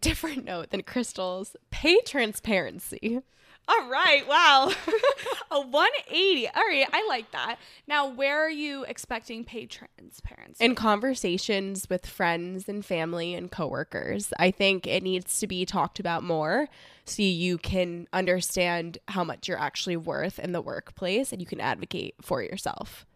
[0.00, 3.22] different note than crystals, pay transparency.
[3.68, 4.26] All right.
[4.28, 4.72] Wow.
[5.50, 6.48] a 180.
[6.48, 6.86] All right.
[6.92, 7.56] I like that.
[7.86, 10.64] Now, where are you expecting pay transparency?
[10.64, 15.98] in conversations with friends and family and coworkers i think it needs to be talked
[15.98, 16.68] about more
[17.04, 21.60] so you can understand how much you're actually worth in the workplace and you can
[21.60, 23.06] advocate for yourself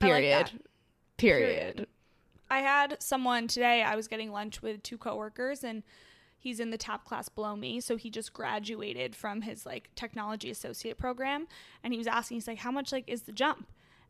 [0.00, 0.52] like period that.
[1.16, 1.74] period.
[1.76, 1.86] Period.
[2.50, 5.82] I had someone today, I was getting lunch with two coworkers, and
[6.42, 7.80] he's in the top class below me.
[7.80, 11.46] So he just graduated from his like technology associate program.
[11.84, 13.68] And he was asking, he's like, how much like is the jump?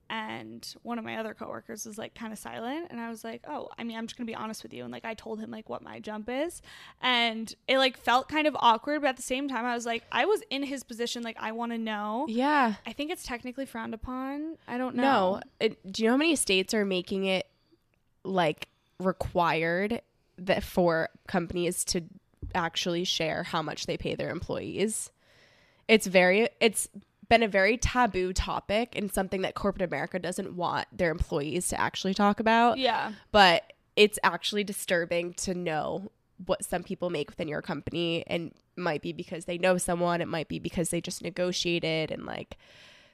[0.09, 2.87] And one of my other coworkers was like kind of silent.
[2.91, 4.83] And I was like, oh, I mean, I'm just going to be honest with you.
[4.83, 6.63] And like, I told him like what my jump is.
[7.03, 9.03] And it like felt kind of awkward.
[9.03, 11.23] But at the same time, I was like, I was in his position.
[11.23, 12.25] Like, I want to know.
[12.31, 14.57] yeah I think it's technically frowned upon.
[14.67, 15.03] I don't know.
[15.03, 17.47] no it, do you know how many states are making it
[18.25, 18.69] like
[18.99, 20.01] required
[20.39, 22.03] that for companies to
[22.55, 25.11] actually share how much they pay their employees.
[25.89, 26.89] It's very it's
[27.29, 31.81] been a very taboo topic and something that corporate america doesn't want their employees to
[31.81, 32.79] actually talk about.
[32.79, 33.13] Yeah.
[33.31, 36.11] but it's actually disturbing to know
[36.47, 38.25] what some people make within your company.
[38.27, 40.21] And it might be because they know someone.
[40.21, 42.11] It might be because they just negotiated.
[42.11, 42.57] And like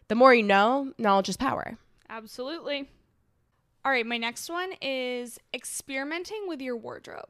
[0.09, 1.79] the more you know knowledge is power.
[2.09, 2.89] Absolutely.
[3.85, 7.29] All right, my next one is experimenting with your wardrobe.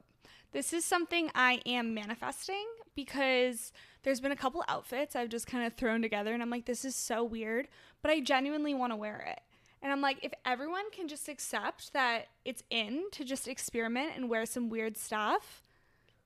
[0.51, 3.71] This is something I am manifesting because
[4.03, 6.83] there's been a couple outfits I've just kind of thrown together and I'm like, this
[6.83, 7.67] is so weird,
[8.01, 9.41] but I genuinely want to wear it.
[9.81, 14.29] And I'm like, if everyone can just accept that it's in to just experiment and
[14.29, 15.63] wear some weird stuff,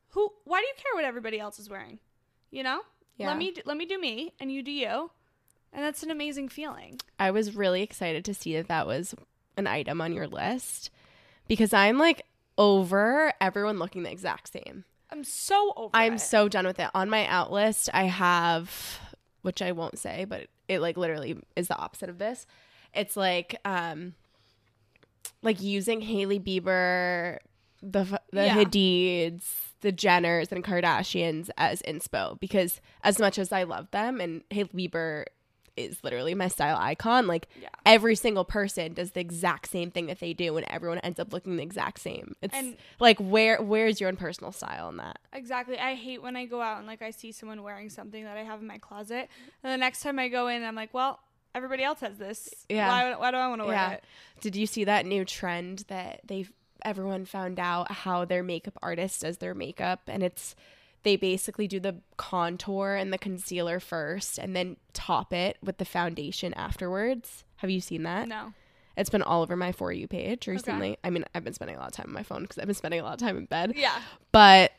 [0.09, 1.99] who why do you care what everybody else is wearing?
[2.49, 2.81] You know?
[3.17, 3.27] Yeah.
[3.27, 5.11] Let me let me do me and you do you.
[5.71, 6.99] And that's an amazing feeling.
[7.19, 9.15] i was really excited to see that that was
[9.57, 10.89] an item on your list
[11.47, 12.23] because i'm like
[12.57, 16.19] over everyone looking the exact same I'm so over I'm it.
[16.21, 16.89] so done with it.
[16.95, 18.99] On my out list, I have,
[19.43, 22.47] which I won't say, but it like literally is the opposite of this.
[22.95, 24.15] It's like, um,
[25.43, 27.37] like using Hailey Bieber,
[27.83, 28.55] the the Yeah.
[28.63, 29.43] Hadids,
[29.81, 34.89] the Jenners, and Kardashians as inspo because as much as I love them, and Hailey
[34.89, 35.25] Bieber
[35.75, 37.69] is literally my style icon, like Yeah.
[37.85, 41.33] every single person does the exact same thing that they do, and everyone ends up
[41.33, 42.35] looking the exact same.
[42.41, 45.19] It's And- like where where's your own personal style in that?
[45.33, 45.77] Exactly.
[45.79, 48.43] I hate when I go out and like I see someone wearing something that I
[48.43, 49.29] have in my closet.
[49.63, 51.19] And the next time I go in, I'm like, well,
[51.55, 52.49] everybody else has this.
[52.69, 52.87] Yeah.
[52.87, 53.91] Why, why do I want to wear Yeah.
[53.93, 54.03] it?
[54.41, 56.45] Did you see that new trend that they
[56.85, 60.53] everyone found out how their makeup artist does their makeup and it's
[61.03, 65.85] they basically do the contour and the concealer first and then top it with the
[65.85, 67.43] foundation afterwards.
[67.57, 68.27] Have you seen that?
[68.27, 68.53] No.
[68.95, 70.97] It's been all over my for you page recently.
[71.03, 72.75] I mean, I've been spending a lot of time on my phone because I've been
[72.75, 73.73] spending a lot of time in bed.
[73.75, 73.99] Yeah.
[74.31, 74.71] But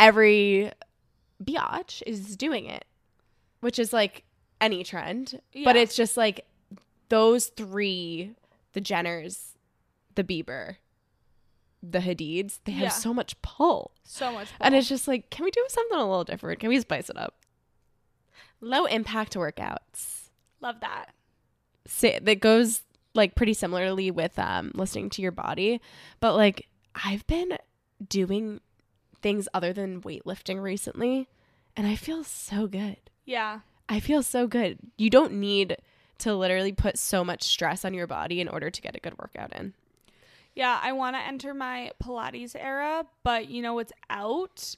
[0.00, 0.72] every
[1.42, 2.84] biatch is doing it,
[3.60, 4.24] which is like
[4.60, 5.40] any trend.
[5.64, 6.46] But it's just like
[7.10, 8.34] those three,
[8.72, 9.52] the Jenners,
[10.14, 10.76] the Bieber,
[11.82, 12.88] the Hadids, they have Yeah.
[12.88, 13.92] so much pull.
[14.04, 14.48] So much.
[14.60, 16.60] And it's just like, can we do something a little different?
[16.60, 17.34] Can we spice it up?
[18.60, 20.28] Low impact workouts.
[20.60, 21.06] love that.
[21.86, 22.82] Say, that goes
[23.14, 25.80] like pretty similarly with um listening to your body,
[26.20, 27.58] but like I've been
[28.08, 28.60] doing
[29.22, 31.28] things other than weightlifting recently
[31.76, 32.96] and I feel so good.
[33.24, 33.60] Yeah.
[33.88, 34.78] I feel so good.
[34.96, 35.76] You don't need
[36.18, 39.18] to literally put so much stress on your body in order to get a good
[39.18, 39.74] workout in.
[40.54, 40.78] Yeah.
[40.82, 44.76] I want to enter my Pilates era, but you know it's out?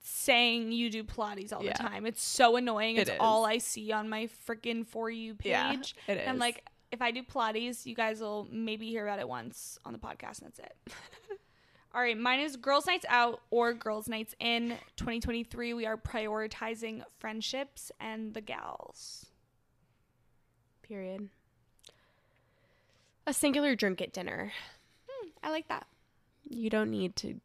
[0.00, 1.72] Saying you do Pilates all Yeah.
[1.76, 2.06] the time.
[2.06, 2.96] It's so annoying.
[2.96, 3.16] It It's is.
[3.20, 5.94] all I see on my freaking For You page.
[6.06, 9.28] it And I'm like, if I do Pilates, you guys will maybe hear about it
[9.28, 10.74] once on the podcast, and that's it.
[11.94, 15.74] All right, mine is Girls' Nights Out or Girls' Nights In 2023.
[15.74, 19.26] We are prioritizing friendships and the gals.
[20.82, 21.28] period.
[23.26, 24.52] A singular drink at dinner.
[25.42, 25.86] I like that.
[26.48, 27.40] You don't need to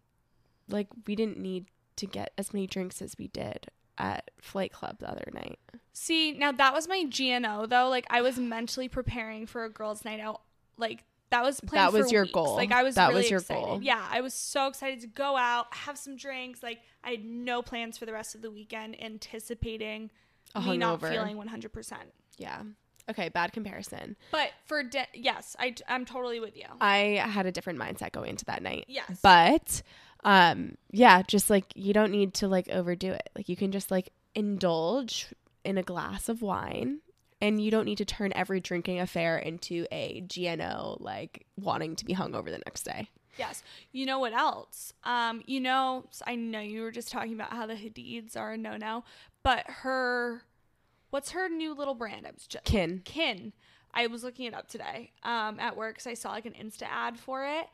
[0.70, 1.66] like we didn't need
[1.98, 5.60] to get as many drinks as we did at Flight Club the other night.
[5.94, 7.90] See, now that was my GNO though.
[7.90, 10.42] Like I was mentally preparing for a girls' night out.
[10.78, 12.34] Like that was planned That was your weeks.
[12.34, 12.56] goal.
[12.56, 13.64] Like I was That really was your excited.
[13.64, 13.80] goal.
[13.82, 16.64] Yeah, I was so excited to go out, have some drinks.
[16.64, 20.12] Like I had no plans for the rest of the weekend, anticipating
[20.56, 21.94] A me not feeling 100%.
[22.38, 22.62] Yeah.
[23.10, 24.16] Okay, bad comparison.
[24.32, 26.66] But for de- yes, I I'm totally with you.
[26.80, 28.86] I had a different mindset going into that night.
[28.88, 29.20] Yes.
[29.22, 29.82] But
[30.24, 33.30] um yeah, just like you don't need to like overdo it.
[33.36, 35.28] Like you can just like indulge
[35.64, 37.00] in a glass of wine
[37.42, 42.06] and you don't need to turn every drinking affair into a GNO like wanting to
[42.06, 43.10] be hung over the next day.
[43.38, 43.64] Yes.
[43.92, 44.94] You know what else?
[45.04, 48.58] Um, you know, I know you were just talking about how the Hadids are a
[48.58, 49.04] no no,
[49.42, 50.44] but her,
[51.14, 52.26] what's her new little brand?
[52.26, 53.02] I was just Kin.
[53.06, 53.54] Kin.
[53.94, 56.88] I was looking it up today um, at work because I saw like an Insta
[56.90, 57.68] ad for it.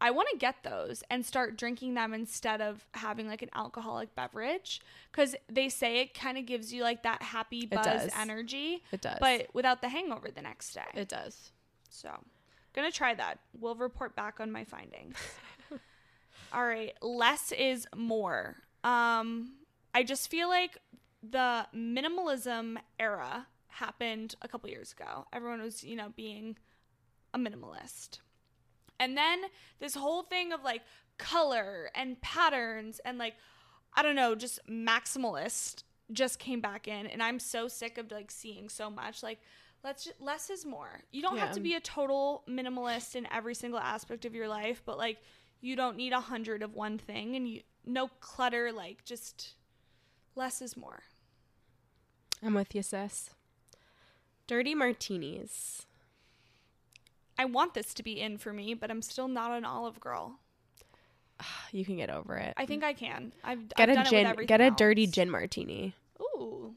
[0.00, 4.14] I want to get those and start drinking them instead of having like an alcoholic
[4.14, 4.80] beverage
[5.10, 8.10] because they say it kind of gives you like that happy buzz does.
[8.16, 9.18] energy, It does.
[9.18, 10.82] but without the hangover the next day.
[10.94, 11.50] it does.
[11.90, 12.10] So,
[12.74, 13.40] gonna try that.
[13.58, 15.16] We'll report back on my findings.
[16.52, 18.56] All right, less is more.
[18.84, 19.54] Um,
[19.94, 20.78] I just feel like
[21.30, 25.26] the minimalism era happened a couple years ago.
[25.32, 26.56] Everyone was, you know, being
[27.32, 28.20] a minimalist.
[29.00, 29.42] And then
[29.80, 30.82] this whole thing of like
[31.18, 33.34] color and patterns and like
[33.96, 38.30] I don't know, just maximalist just came back in and I'm so sick of like
[38.30, 39.38] seeing so much like
[39.82, 41.02] let's just, less is more.
[41.12, 44.82] You don't have to be a total minimalist in every single aspect of your life,
[44.84, 45.18] but like
[45.60, 49.54] you don't need a hundred of one thing and you no clutter like just
[50.36, 51.02] less is more.
[52.44, 53.30] I'm with you, sis.
[54.46, 55.86] Dirty martinis.
[57.38, 60.38] I want this to be in for me, but I'm still not an olive girl.
[61.72, 62.54] You can get over it.
[62.56, 63.32] I think I can.
[63.42, 64.26] I've, get I've a done it with gin.
[64.26, 65.92] everything Get a dirty gin martini.
[66.20, 66.74] Ooh,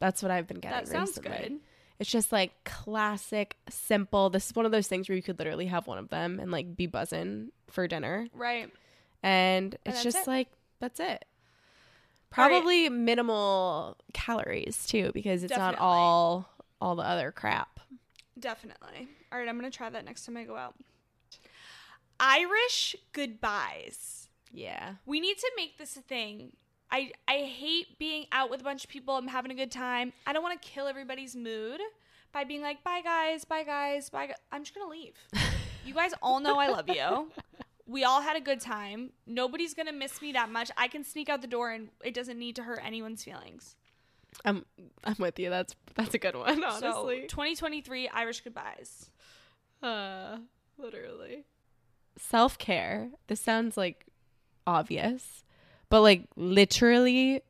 [0.00, 1.38] That's what I've been getting that sounds recently.
[1.38, 1.60] good.
[2.00, 4.28] It's just like classic, simple.
[4.30, 6.50] This is one of those things where you could literally have one of them and
[6.50, 8.26] like be buzzing for dinner.
[8.34, 8.70] Right.
[9.22, 10.26] And And it's just it.
[10.26, 10.48] like,
[10.80, 11.24] that's it.
[12.36, 12.50] All right.
[12.50, 16.48] Probably minimal calories too, because it's not all
[16.80, 17.80] all the other crap.
[18.38, 19.08] Definitely.
[19.32, 20.74] All right, I'm going to try that next time I go out.
[22.18, 24.28] Irish goodbyes.
[24.52, 24.94] Yeah.
[25.06, 26.52] We need to make this a thing.
[26.90, 29.14] I I hate being out with a bunch of people.
[29.14, 30.12] I'm having a good time.
[30.26, 31.80] I don't want to kill everybody's mood
[32.32, 34.32] by being like, "Bye guys, bye guys, bye." Gu-.
[34.50, 35.14] I'm just going to leave.
[35.84, 37.30] you guys all know I love you.
[37.90, 39.10] We all had a good time.
[39.26, 40.70] Nobody's going to miss me that much.
[40.76, 43.74] I can sneak out the door and it doesn't need to hurt anyone's feelings.
[44.44, 44.64] I'm
[45.02, 45.50] I'm with you.
[45.50, 47.22] That's that's a good one, honestly.
[47.22, 49.10] So, 2023 Irish goodbyes.
[49.82, 50.38] Uh,
[50.78, 51.44] literally.
[52.16, 53.10] Self care.
[53.26, 54.06] This sounds like
[54.68, 55.44] obvious,
[55.88, 57.42] but like literally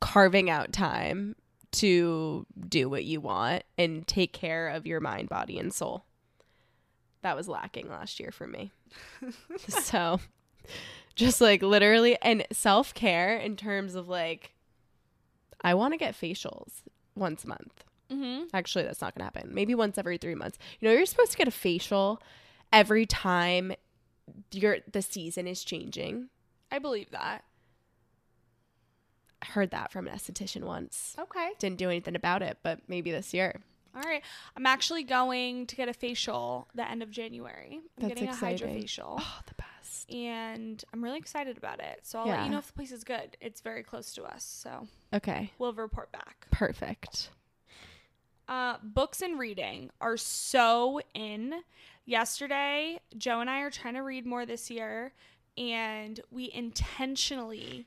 [0.00, 1.36] carving out time
[1.72, 6.04] to do what you want and take care of your mind, body, and soul.
[7.24, 8.70] That was lacking last year for me.
[9.66, 10.20] so
[11.14, 14.52] just like literally, and self care in terms of like,
[15.62, 16.82] I want to get facials
[17.16, 17.82] once a month.
[18.10, 18.48] Mhm.
[18.52, 19.54] Actually, that's not going to happen.
[19.54, 20.58] Maybe once every three months.
[20.78, 22.20] You know, you're supposed to get a facial
[22.70, 23.72] every time
[24.52, 26.28] your the season is changing.
[26.70, 27.42] I believe that.
[29.40, 31.16] I heard that from an esthetician once.
[31.18, 31.52] Okay.
[31.58, 33.62] Didn't do anything about it, but maybe this year.
[33.94, 34.22] All right.
[34.56, 37.80] I'm actually going to get a facial the end of January.
[37.98, 38.68] I'm That's getting exciting.
[38.76, 39.16] a hydrofacial.
[39.20, 40.10] Oh, the best.
[40.12, 42.00] And I'm really excited about it.
[42.02, 43.36] So I'll let you know if the place is good.
[43.40, 44.44] It's very close to us.
[44.44, 46.46] So Okay, we'll report back.
[46.50, 47.30] perfect.
[48.48, 51.54] Uh, books and reading are so in.
[52.04, 55.14] Yesterday, Joe and I are trying to read more this year,
[55.56, 57.86] and we intentionally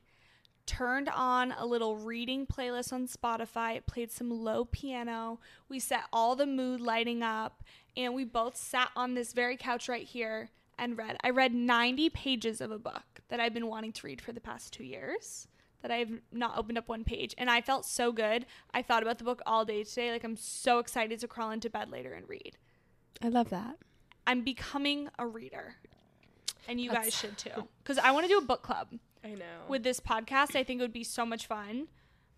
[0.67, 5.39] turned on a little reading playlist on Spotify, played some low piano.
[5.69, 7.63] We set all the mood lighting up,
[7.95, 11.17] and we both sat on this very couch right here and read.
[11.23, 14.41] I read 90 pages of a book that I've been wanting to read for the
[14.41, 15.47] past two years
[15.81, 17.33] that I've not opened up one page.
[17.37, 18.45] And I felt so good.
[18.73, 20.11] I thought about the book all day today.
[20.11, 22.57] Like, I'm so excited to crawl into bed later and read.
[23.21, 23.77] I love that.
[24.25, 25.75] I'm becoming a reader.
[26.67, 27.49] And you guys should too.
[27.83, 28.89] Because I want to do a book club
[29.27, 29.45] I know.
[29.67, 30.55] with this podcast.
[30.55, 31.87] I think it would be so much fun.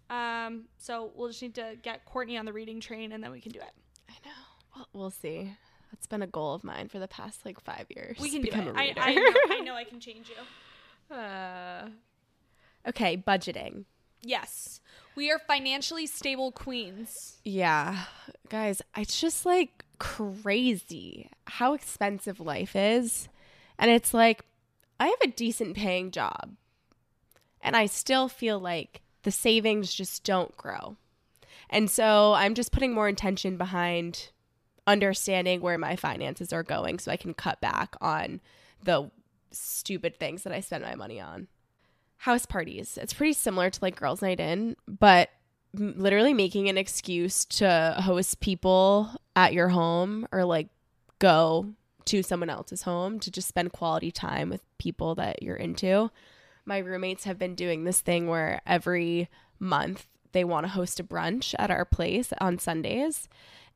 [0.09, 3.41] Um, so we'll just need to get Courtney on the reading train and then we
[3.41, 3.71] can do it.
[4.09, 4.31] I know.
[4.75, 5.55] Well, we'll see.
[5.91, 8.17] That's been a goal of mine for the past like five years.
[8.19, 8.75] We can do become it.
[8.75, 9.01] a I, reader.
[9.01, 10.35] I, know, I know I can change you.
[11.11, 11.89] Uh,
[12.87, 13.85] okay, budgeting.
[14.21, 14.79] Yes.
[15.15, 17.39] We are financially stable queens.
[17.43, 18.03] Yeah,
[18.49, 23.27] guys, it's just like crazy how expensive life is.
[23.79, 24.43] And it's like,
[24.99, 26.51] I have a decent paying job
[27.62, 30.97] and I still feel like the savings just don't grow.
[31.70, 34.30] And so I'm just putting more intention behind
[34.88, 38.41] understanding where my finances are going so I can cut back on
[38.84, 39.12] the
[39.51, 41.47] stupid things that I spend my money on.
[42.18, 42.97] House parties.
[42.99, 45.30] It's pretty similar to like girls' night in, but
[45.74, 50.68] literally making an excuse to host people at your home or like
[51.20, 51.68] go
[52.05, 56.10] to someone else's home to just spend quality time with people that you're into.
[56.70, 61.03] My roommates have been doing this thing where every month they want to host a
[61.03, 63.28] brunch at our place on Sundays.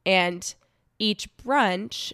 [0.06, 0.54] And
[1.00, 2.14] each brunch,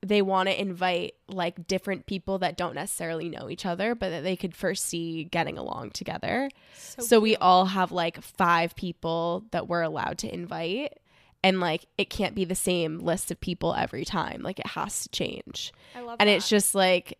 [0.00, 4.22] they want to invite like different people that don't necessarily know each other, but that
[4.22, 6.48] they could first see getting along together.
[6.72, 11.00] So, we all have like five people that we're allowed to invite.
[11.42, 14.42] And like it can't be the same list of people every time.
[14.44, 15.72] Like it has to change.
[15.96, 16.34] I love And that.
[16.36, 17.18] it's just like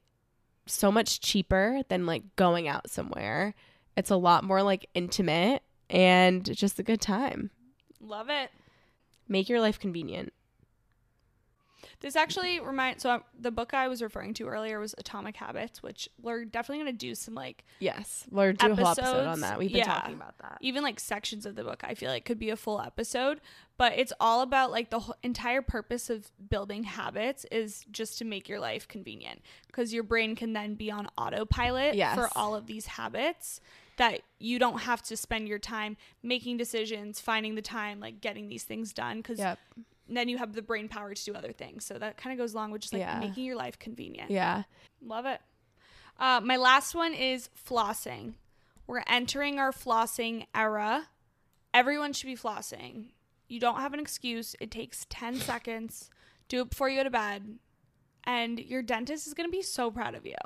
[0.66, 3.54] so much cheaper than like going out somewhere.
[3.96, 7.50] It's a lot more like intimate and just a good time.
[8.00, 8.50] love it.
[9.28, 10.32] Make your life convenient.
[12.02, 15.82] This actually reminds so um, the book I was referring to earlier was Atomic Habits,
[15.82, 18.26] which we're definitely going to do some like Yes.
[18.30, 19.58] We'll do a whole episode on that.
[19.58, 19.94] We've been yeah.
[20.00, 20.58] talking about that.
[20.60, 23.40] even like sections of the book I feel like could be a full episode,
[23.78, 28.24] but it's all about like the whole, entire purpose of building habits is just to
[28.24, 32.16] make your life convenient because your brain can then be on autopilot Yes.
[32.16, 33.60] for all of these habits
[33.96, 38.48] that you don't have to spend your time making decisions, finding the time like getting
[38.48, 39.58] these things done because Yep.
[40.16, 41.84] Then you have the brain power to do other things.
[41.84, 43.20] So that kind of goes along with just like Yeah.
[43.20, 44.30] making your life convenient.
[44.30, 44.64] Yeah.
[45.00, 45.40] Love it.
[46.18, 48.34] Uh, my last one is flossing.
[48.86, 51.08] We're entering our flossing era.
[51.72, 53.06] Everyone should be flossing.
[53.48, 54.54] You don't have an excuse.
[54.60, 56.10] It takes 10 seconds.
[56.48, 57.58] Do it before you go to bed.
[58.24, 60.36] And your dentist is going to be so proud of you.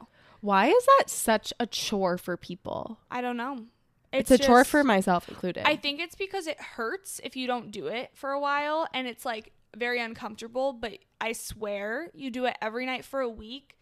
[0.41, 2.99] Why is that such a chore for people?
[3.11, 3.67] I don't know.
[4.13, 5.65] It's, a chore for myself included.
[5.67, 9.07] I think it's because it hurts if you don't do it for a while and
[9.07, 13.77] it's like very uncomfortable, but I swear you do it every night for a week,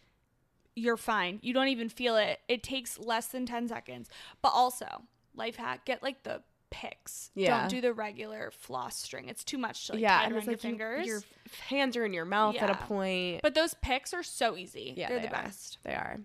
[0.77, 1.39] you're fine.
[1.43, 2.41] You don't even feel it.
[2.49, 4.09] It takes less than 10 seconds.
[4.43, 5.03] But also,
[5.35, 7.31] life hack, get like the picks.
[7.37, 7.61] Yeah.
[7.61, 9.29] Don't do the regular floss string.
[9.29, 11.07] It's too much to like yeah, tie around it's your like you- fingers.
[11.07, 11.21] your
[11.69, 13.43] hands are in your mouth at a point.
[13.43, 14.93] but those picks are so easy.
[14.97, 15.43] Yeah, They're they the are.
[15.45, 15.79] best.
[15.85, 16.19] They are.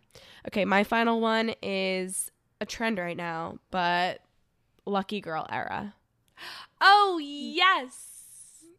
[0.47, 4.21] Okay, my final one is a trend right now, but
[4.85, 5.93] lucky girl era.
[6.81, 8.07] Oh, yes.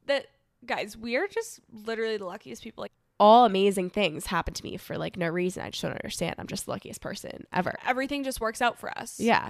[0.06, 0.26] That
[0.66, 2.82] guys, we are just literally the luckiest people.
[2.82, 5.62] Like All amazing things happen to me for like no reason.
[5.62, 6.36] I just don't understand.
[6.38, 7.74] I'm just the luckiest person ever.
[7.86, 9.18] everything just works out for us.
[9.20, 9.48] Yeah.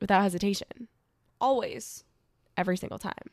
[0.00, 0.88] Without hesitation.
[1.40, 2.04] Always.
[2.56, 3.30] Every single time.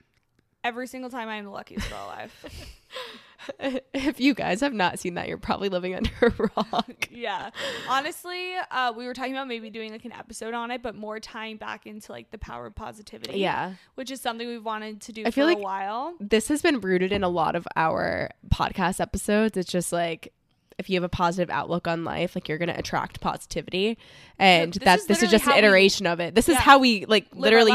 [0.63, 2.33] Every single time I'm the luckiest girl alive.
[3.93, 7.07] if you guys have not seen that, you're probably living under a rock.
[7.11, 7.49] yeah.
[7.87, 11.19] Honestly, uh, we were talking about maybe doing like an episode on it, but more
[11.19, 13.39] tying back into like the power of positivity.
[13.39, 13.73] Yeah.
[13.95, 16.13] Which is something we've wanted to do I feel for like- a while.
[16.19, 19.57] This has been rooted in a lot of our podcast episodes.
[19.57, 20.33] It's just like
[20.79, 23.97] if you have a positive outlook on life, like you're gonna attract positivity.
[24.39, 26.33] And this that is this is just an how we- iteration of it.
[26.33, 27.73] This is how we like literally.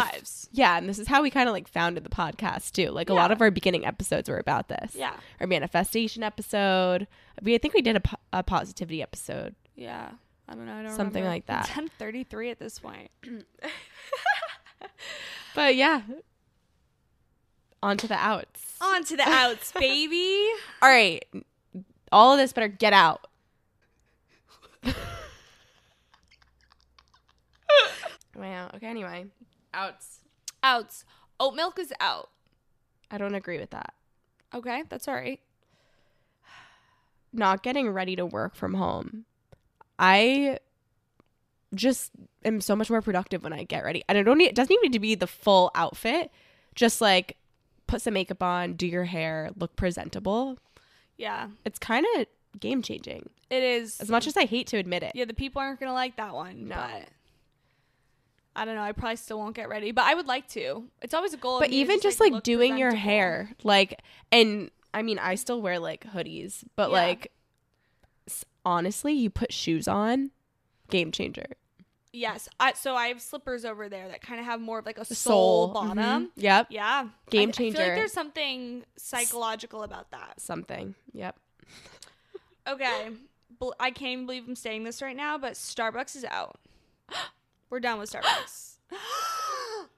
[0.50, 2.90] Yeah, and this is how we kind of like founded the podcast too.
[2.90, 4.94] Like a lot of our beginning episodes were about this.
[4.94, 5.14] Yeah.
[5.40, 7.06] Our manifestation episode.
[7.42, 9.54] We I think we did a, po- a positivity episode.
[9.76, 10.10] Yeah.
[10.48, 10.74] I don't know.
[10.74, 11.34] I don't Something remember.
[11.36, 11.68] like that.
[11.76, 13.10] 1033 at this point.
[15.54, 16.02] But yeah.
[17.82, 18.76] On to the outs.
[18.80, 20.48] On to the outs, baby.
[20.82, 21.24] All right.
[22.14, 23.26] All of this better get out.
[28.36, 28.70] wow.
[28.76, 29.26] Okay, anyway.
[29.74, 30.20] Outs.
[30.62, 31.04] Outs.
[31.40, 32.30] Oat milk is out.
[33.10, 33.94] I don't agree with that.
[34.54, 35.40] Okay, that's all right.
[37.32, 39.24] Not getting ready to work from home.
[39.98, 40.60] I
[41.74, 42.12] just
[42.44, 44.04] am so much more productive when I get ready.
[44.08, 46.30] And I don't need, it doesn't even need to be the full outfit.
[46.76, 47.38] Just like
[47.88, 50.58] put some makeup on, do your hair, look presentable.
[51.16, 52.26] Yeah, It's kind of
[52.60, 53.28] game changing.
[53.50, 54.00] it is.
[54.00, 55.12] As much as I hate to admit it.
[55.14, 56.68] yeah, the people aren't gonna like that one.
[56.68, 56.74] No.
[56.76, 57.08] but
[58.56, 58.82] I don't know.
[58.82, 60.84] I probably still won't get ready, but I would like to.
[61.02, 61.58] It's always a goal.
[61.58, 64.00] but even just like, look doing your hair like
[64.30, 66.96] and i mean i still wear like hoodies but Yeah.
[66.96, 67.32] like
[68.64, 70.30] honestly you put shoes on
[70.88, 71.46] game changer
[72.14, 72.48] Yes.
[72.60, 75.04] I, so I have slippers over there that kind of have more of like a
[75.04, 75.74] The sole, mhm.
[75.96, 76.32] bottom.
[76.36, 77.08] yep Yeah.
[77.30, 80.40] Game I- I feel like there's something psychological about that.
[80.40, 81.36] something yep
[82.66, 83.10] Okay.
[83.80, 86.58] I can't even believe I'm saying this right now, but Starbucks is out.
[87.70, 88.73] We're done with Starbucks.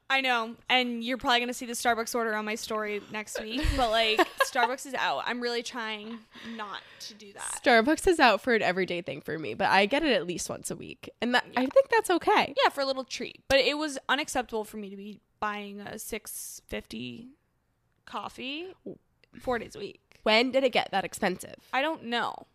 [0.09, 3.67] I know, and you're probably gonna see the Starbucks order on my story next week.
[3.77, 5.25] But like, Starbucks is out.
[5.27, 6.19] I'm really trying
[6.57, 7.61] not to do that.
[7.65, 10.49] Starbucks is out for an everyday thing for me, but I get it at least
[10.49, 12.55] once a week, and that I think that's okay.
[12.63, 13.43] Yeah, for a little treat.
[13.49, 17.31] But it was unacceptable for me to be buying a six fifty
[18.05, 18.75] coffee
[19.41, 20.01] four days a week.
[20.23, 21.57] When did it get that expensive?
[21.73, 22.47] I don't know.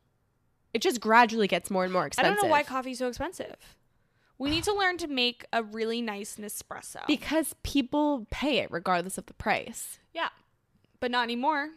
[0.74, 2.30] It just gradually gets more and more expensive.
[2.30, 2.42] I expensive.
[2.44, 3.58] don't know why coffee's so expensive.
[4.42, 7.06] We need to learn to make a really nice Nespresso.
[7.06, 10.00] because people pay it regardless of the price.
[10.16, 10.30] yeah,
[11.00, 11.70] but not anymore.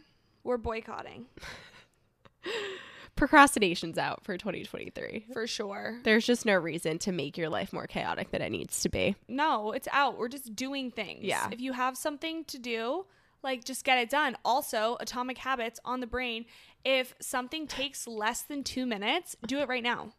[0.43, 1.27] We're boycotting
[3.15, 5.27] Procrastination's out for 2023.
[5.31, 5.99] for sure.
[6.03, 9.15] There's just no reason to make your life more chaotic than it needs to be.
[9.27, 10.17] No, it's out.
[10.17, 11.23] We're just doing things.
[11.23, 11.47] Yeah.
[11.51, 13.05] If you have something to do,
[13.43, 14.35] like just get it done.
[14.43, 16.45] Also, atomic habits on the brain.
[16.83, 20.13] If something takes less than two minutes, do it right now.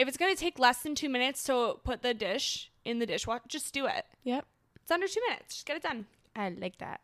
[0.00, 3.04] If it's going to take less than two minutes to put the dish in the
[3.06, 4.06] dishwasher, just do it.
[4.24, 4.46] Yep.
[4.76, 5.56] It's under two minutes.
[5.56, 6.06] Just get it done.
[6.34, 7.02] I like that.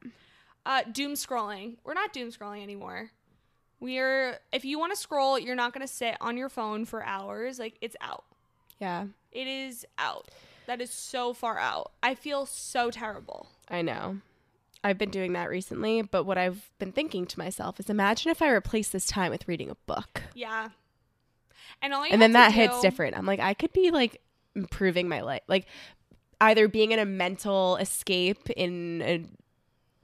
[0.64, 1.76] Uh, doom scrolling.
[1.84, 3.10] We're not doom scrolling anymore.
[3.80, 7.04] We're, if you want to scroll, you're not going to sit on your phone for
[7.04, 7.58] hours.
[7.58, 8.24] Like, it's out.
[8.80, 10.30] Yeah, It is out.
[10.66, 11.92] That is so far out.
[12.02, 13.48] I feel so terrible.
[13.68, 14.20] I know.
[14.82, 18.40] I've been doing that recently, but what I've been thinking to myself is imagine if
[18.40, 20.22] I replace this time with reading a book.
[20.34, 20.70] Yeah.
[21.82, 23.16] And all and then that to hits different.
[23.16, 24.20] I'm like, I could be like
[24.54, 25.66] improving my life, like
[26.40, 29.24] either being in a mental escape in a,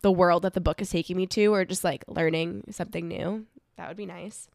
[0.03, 3.47] the world that the book is taking me to, or just like learning something new.
[3.77, 4.49] That would be nice.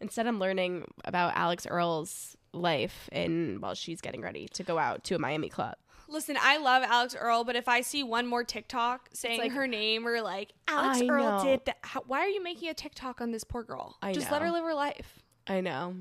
[0.00, 5.04] Instead, I'm learning about Alex Earle's life and while she's getting ready to go out
[5.04, 5.76] to a Miami club.
[6.08, 9.66] Listen, I love Alex Earle, but if I see one more TikTok saying like- her
[9.66, 11.44] name or like Alex I Earle know.
[11.44, 13.96] did that, how, why are you making a TikTok on this poor girl?
[14.02, 15.20] I Just let her live her life.
[15.46, 15.94] I know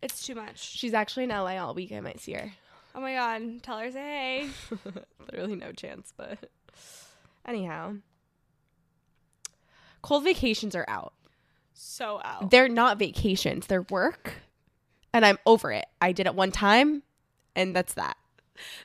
[0.00, 0.58] It's too much.
[0.58, 1.92] she's actually in LA all week.
[1.92, 2.52] I might see her.
[2.94, 4.48] Oh my god, tell her say hey.
[5.20, 6.50] Literally no chance, but
[7.46, 7.94] anyhow,
[10.02, 11.14] cold vacations are out.
[11.74, 12.50] So out.
[12.50, 14.34] They're not vacations, they're work.
[15.14, 15.84] And I'm over it.
[16.00, 17.02] I did it one time
[17.54, 18.16] and that's that.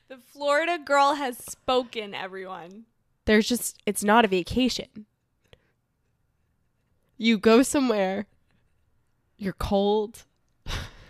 [0.10, 2.86] The Florida girl has spoken, everyone.
[3.26, 5.06] There's just it's not a vacation.
[7.18, 8.26] You go somewhere.
[9.38, 10.26] You're cold.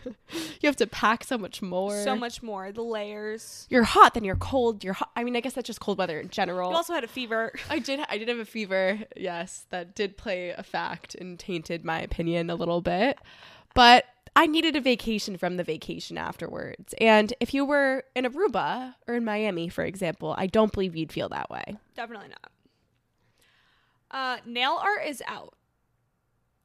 [0.05, 2.03] you have to pack so much more.
[2.03, 2.71] So much more.
[2.71, 3.67] The layers.
[3.69, 4.83] You're hot, then you're cold.
[4.83, 5.11] You're hot.
[5.15, 6.69] I mean, I guess that's just cold weather in general.
[6.69, 7.53] You also had a fever.
[7.69, 7.99] I did.
[8.09, 8.99] I did have a fever.
[9.15, 13.17] Yes, that did play a fact and tainted my opinion a little bit.
[13.73, 14.05] But
[14.35, 16.93] I needed a vacation from the vacation afterwards.
[16.99, 21.11] And if you were in Aruba or in Miami, for example, I don't believe you'd
[21.11, 21.77] feel that way.
[21.95, 22.51] Definitely not.
[24.09, 25.55] Uh, nail art is out.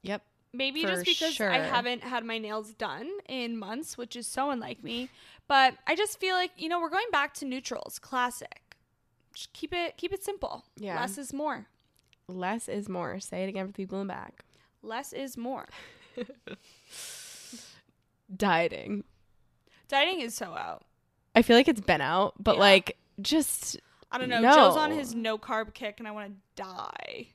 [0.03, 0.21] Yep.
[0.55, 4.83] Maybe just because I haven't had my nails done in months, which is so unlike
[4.83, 5.09] me.
[5.47, 8.61] But I just feel like you know we're going back to neutrals, classic.
[9.33, 10.65] Just keep it keep it simple.
[10.77, 10.99] Yeah.
[10.99, 11.65] Less is more.
[12.27, 13.19] Less is more.
[13.19, 14.45] Say it again for people in the back.
[14.83, 15.67] Less is more.
[18.35, 19.03] Dieting.
[19.87, 20.83] Dieting is so out.
[21.35, 22.61] I feel like it's been out, but Yeah.
[22.61, 23.79] like just
[24.11, 24.39] I don't know.
[24.41, 24.53] No.
[24.55, 27.29] Joe's on his no carb kick, and I want to die.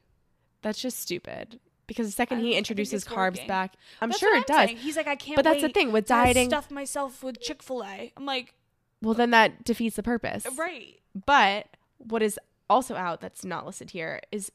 [0.62, 1.58] that's just stupid.
[1.88, 3.48] Because the second he introduces carbs working.
[3.48, 4.66] back, I'm That's sure it I'm does.
[4.68, 4.76] saying.
[4.76, 5.34] He's like, I can't.
[5.34, 6.48] But that's the thing with dieting.
[6.50, 8.12] Stuff myself with Chick Fil A.
[8.16, 8.54] I'm like,
[9.02, 10.46] Well, then that defeats the purpose.
[10.46, 11.00] Uh, right.
[11.26, 11.66] But
[11.96, 12.38] what is
[12.70, 14.52] also out that's not listed here is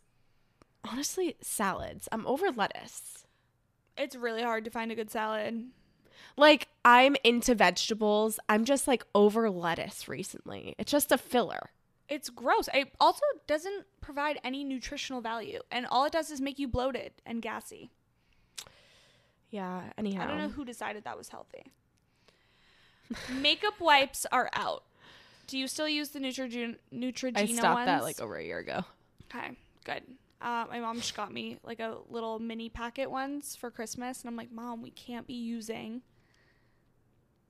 [0.89, 2.07] honestly salads.
[2.11, 3.25] I'm over lettuce.
[3.97, 5.65] It's really hard to find a good salad.
[6.37, 8.39] Like I'm into vegetables.
[8.47, 10.75] I'm just like over lettuce recently.
[10.77, 11.71] It's just a filler.
[12.09, 12.67] It's gross.
[12.73, 17.13] It also doesn't provide any nutritional value, and all it does is make you bloated
[17.25, 17.89] and gassy.
[19.49, 20.23] Yeah, anyhow.
[20.23, 21.71] I don't know who decided that was healthy.
[23.39, 24.83] Makeup wipes are out.
[25.47, 27.85] Do you still use the Neutrogena, Neutrogena I stopped ones?
[27.85, 28.83] that like over a year ago.
[29.33, 29.51] Okay,
[29.83, 30.03] good.
[30.41, 34.29] Uh, my mom just got me like a little mini packet ones for Christmas, and
[34.29, 36.01] I'm like, Mom, we can't be using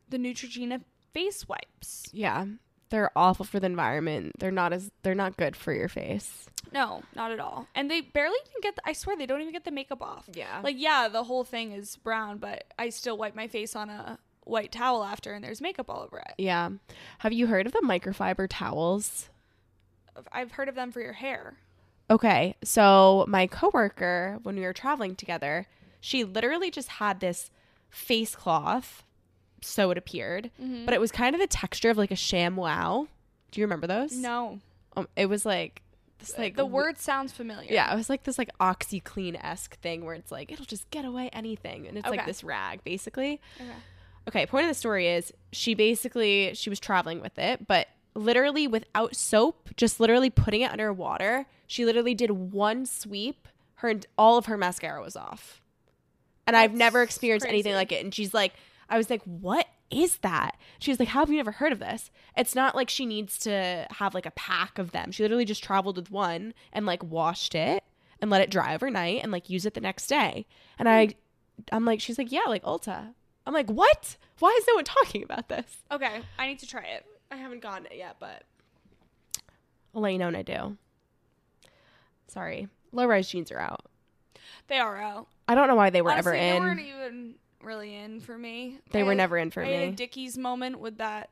[0.10, 0.82] the Neutrogena
[1.14, 2.06] face wipes.
[2.12, 2.46] Yeah.
[2.94, 4.34] They're awful for the environment.
[4.38, 6.46] They're not as they're not good for your face.
[6.72, 7.68] No, not at all.
[7.74, 8.76] And they barely even get.
[8.76, 10.30] The, I swear they don't even get the makeup off.
[10.32, 10.62] Yeah.
[10.64, 14.20] Like, yeah, the whole thing is brown, but I still wipe my face on a
[14.44, 16.36] white towel after, and there's makeup all over it.
[16.38, 16.70] yeah.
[17.18, 19.30] Have you heard of the microfiber towels?
[20.32, 21.56] I've heard of them for your hair.
[22.12, 25.66] Okay, so my coworker, when we were traveling together,
[26.00, 27.50] she literally just had this
[27.90, 29.04] face cloth,
[29.66, 30.86] so it appeared, Mm-hmm.
[30.86, 33.08] but it was kind of the texture of like a ShamWow.
[33.52, 34.14] Do you remember those?
[34.16, 34.60] No,
[34.96, 35.82] Um, it was like
[36.20, 37.72] this like the word sounds familiar.
[37.72, 41.06] Yeah, it was like this like OxiClean esque thing where it's like it'll just get
[41.06, 43.42] away anything, and it's like this rag basically.
[43.60, 43.70] Okay.
[44.30, 48.68] Okay, point of the story is she basically she was traveling with it, but literally
[48.68, 51.46] without soap, just literally putting it under water.
[51.68, 53.48] She literally did one sweep.
[53.76, 55.60] Her all of her mascara was off.
[56.48, 58.04] And I've never That's experienced anything like it.
[58.04, 58.54] And she's like,
[58.94, 60.56] I was like, what is that?
[60.78, 62.12] She was like, how have you never heard of this?
[62.38, 65.12] It's not like she needs to have like a pack of them.
[65.12, 67.84] She literally just traveled with one and like washed it
[68.22, 70.46] and let it dry overnight and like use it the next day.
[70.78, 71.10] And I,
[71.72, 73.14] I'm like, she's like, yeah, like Ulta.
[73.48, 74.16] I'm like, what?
[74.38, 75.78] Why is no one talking about this?
[75.92, 77.04] Okay, I need to try it.
[77.32, 78.44] I haven't gotten it yet, but
[79.96, 80.78] I'll let you know when I do.
[82.28, 83.86] Sorry, low rise jeans are out.
[84.68, 85.28] They are out.
[85.48, 86.64] I don't know why they were Honestly, ever They in.
[86.64, 88.80] weren't even really in for me.
[88.92, 89.92] They I were had- never in for I had a me.
[89.94, 91.30] Dickies moment with that.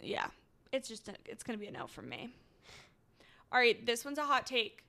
[0.00, 0.26] Yeah,
[0.72, 2.34] it's just a, it's gonna be a no from me.
[3.52, 4.82] All right, this one's a hot take.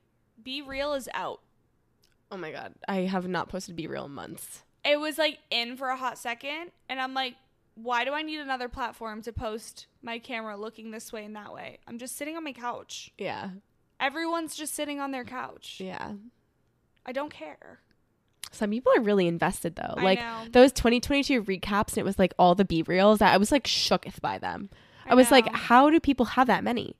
[0.43, 1.41] BeReal is out.
[2.31, 4.63] Oh my god, I have not posted BeReal in months.
[4.83, 7.35] It was like in for a hot second, and I'm like,
[7.75, 11.53] why do I need another platform to post my camera looking this way and that
[11.53, 11.79] way?
[11.87, 13.11] I'm just sitting on my couch.
[13.17, 13.49] Yeah,
[13.99, 15.79] Everyone's just sitting on their couch.
[15.79, 16.13] yeah.
[17.05, 17.79] I don't care.
[18.51, 19.95] Some people are really invested though.
[19.97, 20.45] I like know.
[20.51, 23.17] those 2022 recaps, and it was like all the BeReals.
[23.19, 24.69] That I was like shooketh by them.
[25.05, 26.95] I, was like, how do people have that many?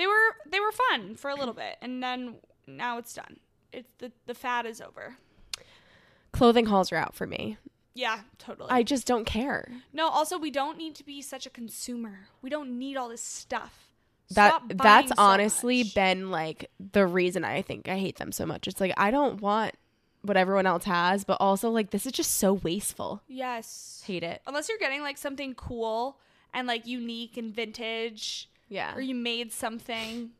[0.00, 3.36] they were they were fun for a little bit, and then now it's done.
[3.72, 5.16] It's the the fad is over.
[6.32, 7.58] Clothing hauls are out for me.
[7.92, 8.70] Yeah, totally.
[8.70, 9.68] I just don't care.
[9.92, 12.28] no, also we don't need to be such a consumer.
[12.40, 13.90] We don't need all this stuff.
[14.30, 15.94] that that's so honestly much.
[15.94, 18.66] been like the reason I think I hate them so much.
[18.66, 19.74] It's like I don't want
[20.22, 23.22] what everyone else has, but also like this is just so wasteful.
[23.28, 24.02] yes.
[24.06, 24.42] Hate it.
[24.46, 26.18] Unless you're getting like something cool
[26.52, 28.94] and like unique and vintage, Yeah.
[28.94, 30.30] or you made something.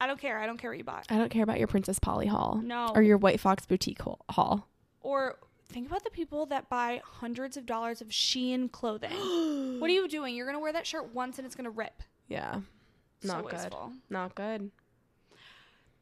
[0.00, 0.38] I don't care.
[0.38, 1.06] I don't care what you bought.
[1.10, 2.60] I don't care about your Princess Polly haul.
[2.64, 2.88] No.
[2.94, 4.00] Or your White Fox boutique
[4.30, 4.66] haul-.
[5.02, 5.36] Or
[5.68, 9.10] think about the people that buy hundreds of dollars of Shein clothing.
[9.80, 10.34] what are you doing?
[10.36, 12.02] You're gonna wear that shirt once and it's gonna rip.
[12.28, 12.60] Yeah.
[13.22, 13.52] So Not good.
[13.54, 13.92] wasteful.
[14.08, 14.70] Not good.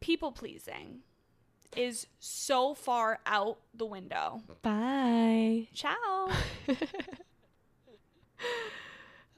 [0.00, 1.00] People pleasing
[1.76, 4.42] is so far out the window.
[4.62, 5.68] Bye.
[5.74, 6.30] Ciao.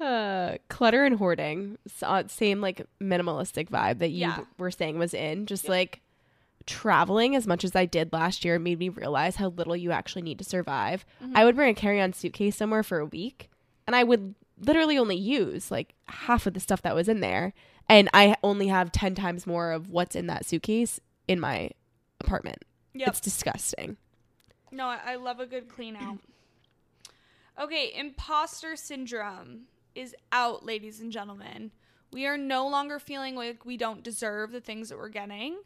[0.00, 1.76] Uh, clutter and hoarding.
[2.02, 4.40] Uh, Same like minimalistic vibe that you Yeah.
[4.58, 5.44] were saying was in.
[5.44, 5.70] Just Yep.
[5.70, 6.00] like
[6.64, 10.22] traveling as much as I did last year made me realize how little you actually
[10.22, 11.04] need to survive.
[11.22, 11.36] Mm-hmm.
[11.36, 13.50] I would bring a carry on suitcase somewhere for a week
[13.86, 17.52] and I would literally only use like half of the stuff that was in there.
[17.86, 21.72] And I only have 10 times more of what's in that suitcase in my
[22.20, 22.64] apartment.
[22.94, 23.08] Yep.
[23.08, 23.96] It's disgusting.
[24.72, 26.18] No, I, I love a good clean out.
[27.60, 29.64] Okay, imposter syndrome
[29.94, 31.72] is out, ladies and gentlemen.
[32.10, 35.58] We are no longer feeling like we don't deserve the things that we're getting.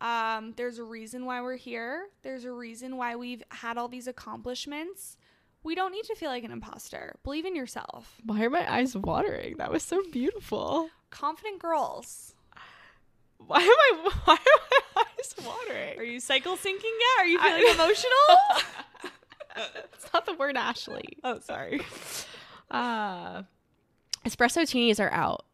[0.00, 2.06] Um, there's a reason why we're here.
[2.22, 5.16] There's a reason why we've had all these accomplishments.
[5.64, 7.16] We don't need to feel like an imposter.
[7.24, 8.20] Believe in yourself.
[8.24, 9.56] Why are my eyes watering?
[9.58, 10.90] That was so beautiful.
[11.10, 12.34] Confident girls.
[13.46, 15.98] Why am I why are my eyes watering?
[15.98, 17.20] Are you cycle syncing yet?
[17.20, 18.62] Are you I- feeling emotional?
[19.92, 21.18] It's not the word Ashley.
[21.22, 21.82] Oh, sorry.
[22.70, 23.42] Uh,
[24.24, 25.44] espresso tinis are out.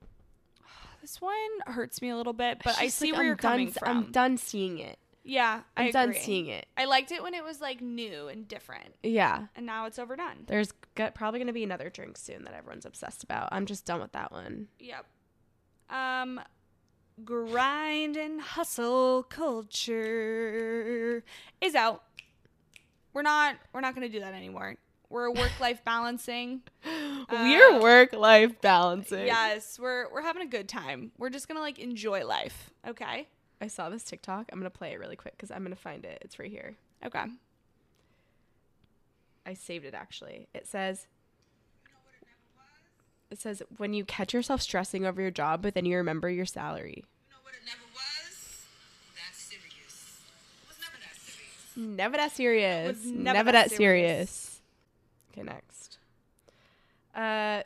[1.01, 1.35] this one
[1.67, 3.89] hurts me a little bit, but I see like, where I'm you're done, coming from.
[4.05, 4.99] I'm done seeing it.
[5.25, 6.21] Yeah, I I'm done agree.
[6.21, 6.67] seeing it.
[6.77, 9.47] I liked it when it was like new and different, Yeah.
[9.57, 10.45] and now it's overdone.
[10.47, 13.49] There's g- probably going to be another drink soon that everyone's obsessed about.
[13.51, 14.69] I'm just done with that one.
[14.79, 15.05] Yep.
[15.91, 16.41] Um,
[17.25, 21.25] grind and hustle culture
[21.61, 22.03] is out.
[23.13, 23.57] We're not.
[23.73, 24.77] We're not going to do that anymore.
[25.11, 26.63] We're work life balancing.
[27.31, 29.27] We're Uh, work life balancing.
[29.27, 31.13] Yes, we're we're having a good time.
[31.17, 32.71] We're just gonna like enjoy life.
[32.87, 33.27] Okay.
[33.61, 34.51] I saw this TikTok.
[34.53, 36.19] I'm going to play it really quick because I'm going to find it.
[36.23, 36.77] It's right here.
[37.05, 37.25] Okay.
[39.45, 40.49] I saved it actually.
[40.55, 41.07] It says
[43.31, 46.47] It says when you catch yourself stressing over your job but then you remember your
[46.47, 47.05] salary.
[47.29, 47.77] You know never?
[49.17, 50.21] That serious.
[50.63, 50.97] It was never
[51.77, 51.99] that.
[51.99, 52.89] Never that serious.
[52.89, 54.61] Was Never, never that that serious.
[55.33, 55.99] Okay, next.
[57.15, 57.63] Uh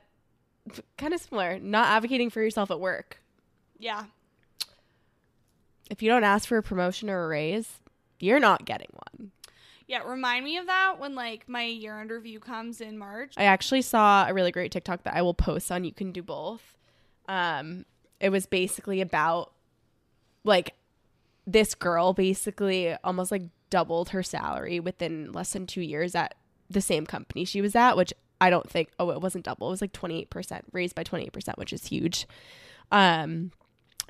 [0.99, 1.59] kind of similar.
[1.59, 3.21] Not advocating for yourself at work.
[3.79, 4.05] Yeah.
[5.91, 7.81] If you don't ask for a promotion or a raise,
[8.19, 9.33] you're not getting one.
[9.93, 10.05] Yeah.
[10.05, 13.35] Remind me of that when like my year end review comes in March.
[13.37, 15.85] I actually saw a really great TikTok that I will post on.
[15.85, 16.79] You can do both.
[17.29, 17.85] Um,
[18.19, 19.53] it was basically about
[20.45, 20.73] like
[21.47, 26.37] this girl basically almost like doubled her salary within less than two years at
[26.71, 28.89] the same company she was at, which I don't think.
[28.99, 29.67] Oh, it wasn't double.
[29.67, 32.27] It was like twenty eight percent raised by twenty eight percent, which is huge.
[32.91, 33.53] Um,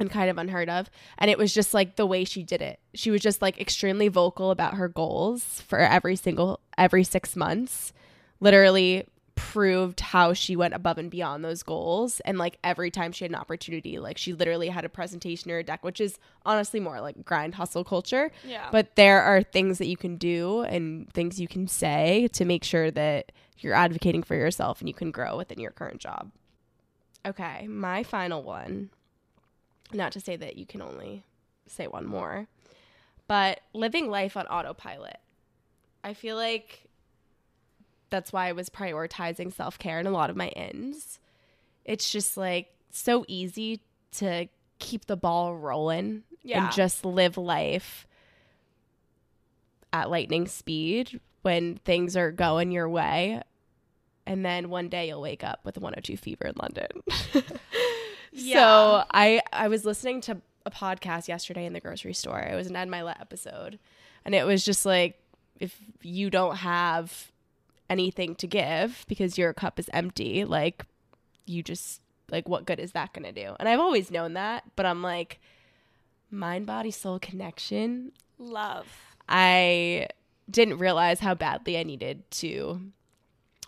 [0.02, 0.90] and kind of unheard of.
[1.16, 2.78] And it was just like the way she did it.
[2.92, 7.94] She was just like extremely vocal about her goals for every single every 6 months.
[8.40, 13.24] Literally proved how she went above and beyond those goals and like every time she
[13.24, 16.78] had an opportunity like she literally had a presentation or a deck which is honestly
[16.78, 18.68] more like grind hustle culture Yeah.
[18.70, 22.62] but there are things that you can do and things you can say to make
[22.62, 26.30] sure that you're advocating for yourself and you can grow within your current job
[27.26, 28.90] okay my final one
[29.94, 31.24] not to say that you can only
[31.66, 32.46] say one more
[33.28, 35.18] but living life on autopilot
[36.04, 36.84] i feel like
[38.10, 41.18] that's why I was prioritizing self care in a lot of my ends.
[41.86, 43.80] It's just like so easy
[44.18, 44.48] to
[44.80, 46.64] keep the ball rolling Yeah.
[46.66, 48.06] and just live life
[49.94, 53.40] at lightning speed when things are going your way.
[54.26, 56.88] And then one day you'll wake up with a 102 fever in London.
[58.32, 58.54] Yeah.
[58.54, 62.40] So I I was listening to a podcast yesterday in the grocery store.
[62.40, 63.78] It was an Ed Mylett episode.
[64.24, 65.20] And it was just like
[65.60, 67.30] if you don't have
[67.90, 70.84] anything to give because your cup is empty, like
[71.46, 73.54] you just like what good is that going to do?
[73.60, 75.40] And I've always known that, but I'm like
[76.30, 78.12] mind body soul connection.
[78.38, 78.86] Love.
[79.28, 80.08] I
[80.50, 82.80] didn't realize how badly I needed to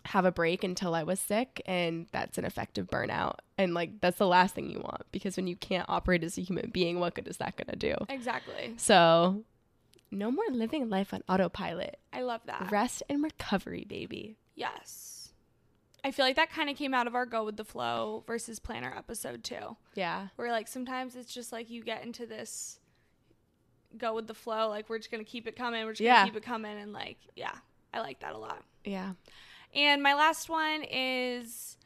[0.07, 3.37] have a break until I was sick and that's an effective burnout.
[3.57, 6.43] And like that's the last thing you want because when you can't operate as a
[6.43, 7.95] human being, what good is that going to do?
[8.09, 8.75] Exactly.
[8.77, 9.45] So,
[10.11, 11.99] no more living life on autopilot.
[12.13, 12.71] I love that.
[12.71, 14.37] Rest and recovery, baby.
[14.55, 15.11] yes.
[16.07, 18.59] I feel like that kind of came out of our go with the flow versus
[18.59, 19.79] planner episode too.
[19.95, 20.29] Yeah.
[20.37, 22.79] Where like sometimes it's just like you get into this
[23.97, 26.17] go with the flow, like we're just gonna keep it coming, we're just Yeah.
[26.17, 27.55] gonna keep it coming, and like yeah,
[27.95, 28.63] I like that a lot.
[28.85, 29.13] Yeah.
[29.75, 31.77] And my last one is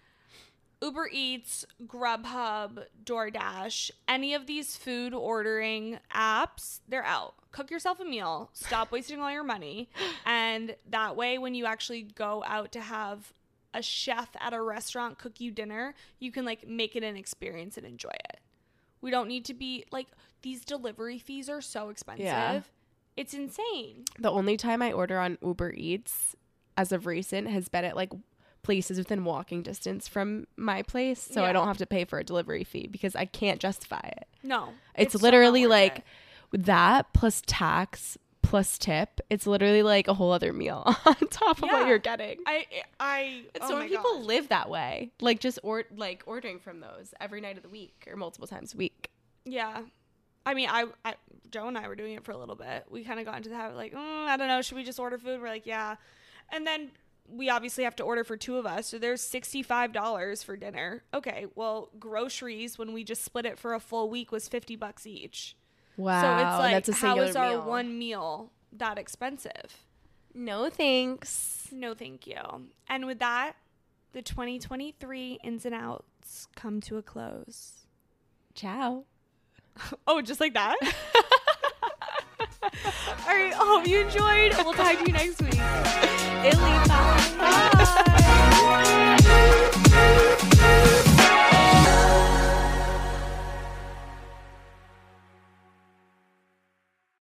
[0.83, 3.91] Uber Eats, Grubhub, DoorDash.
[4.07, 7.35] Any of these food ordering apps, they're out.
[7.51, 8.51] Cook yourself a meal.
[8.53, 9.89] Stop wasting all your money.
[10.27, 13.33] And that way, when you actually go out to have
[13.75, 17.77] a chef at a restaurant cook you dinner, you can like make it an experience
[17.77, 18.41] and enjoy it.
[19.01, 20.09] We don't need to be like
[20.43, 22.25] these delivery fees are so expensive.
[22.25, 22.61] Yeah.
[23.17, 24.05] It's insane.
[24.19, 26.37] The only time I order on Uber Eats
[26.79, 28.13] as of recent has been at like
[28.63, 31.21] places within walking distance from my place.
[31.21, 31.49] So Yeah.
[31.49, 34.29] I don't have to pay for a delivery fee because I can't justify it.
[34.45, 34.71] No.
[34.97, 35.99] It's, not literally like
[36.53, 36.65] it.
[36.65, 41.69] that plus tax plus tip, it's literally like a whole other meal on top of
[41.69, 42.39] what you're getting.
[42.47, 42.67] I
[43.01, 44.25] I And oh so many people God.
[44.25, 48.07] live that way, like just or like ordering from those every night of the week
[48.09, 49.11] or multiple times a week.
[49.45, 49.83] Yeah.
[50.47, 51.15] I mean, I, I
[51.51, 52.87] Joe and I were doing it for a little bit.
[52.89, 54.99] We kind of got into the habit, like, mm, I don't know, should we just
[54.99, 55.43] order food?
[55.43, 55.97] We're like, yeah.
[56.51, 56.91] And then
[57.31, 61.03] we obviously have to order for two of us, so there's sixty-five dollars for dinner.
[61.13, 65.07] Okay, well, groceries when we just split it for a full week was fifty bucks
[65.07, 65.55] each.
[65.97, 67.63] Wow, so it's like, that's a how singular is our meal.
[67.67, 69.85] one meal that expensive?
[70.35, 71.69] No thanks.
[71.73, 72.37] No, thank you.
[72.89, 73.55] And with that,
[74.13, 77.87] the 2023 ins and outs come to a close.
[78.55, 79.05] Ciao.
[80.09, 80.77] Oh, just like that?
[82.63, 82.71] All
[83.27, 83.53] right.
[83.53, 84.55] I hope you enjoyed.
[84.65, 85.55] We'll talk to you next week.
[85.55, 87.35] Ily, bye.
[87.39, 88.05] Bye.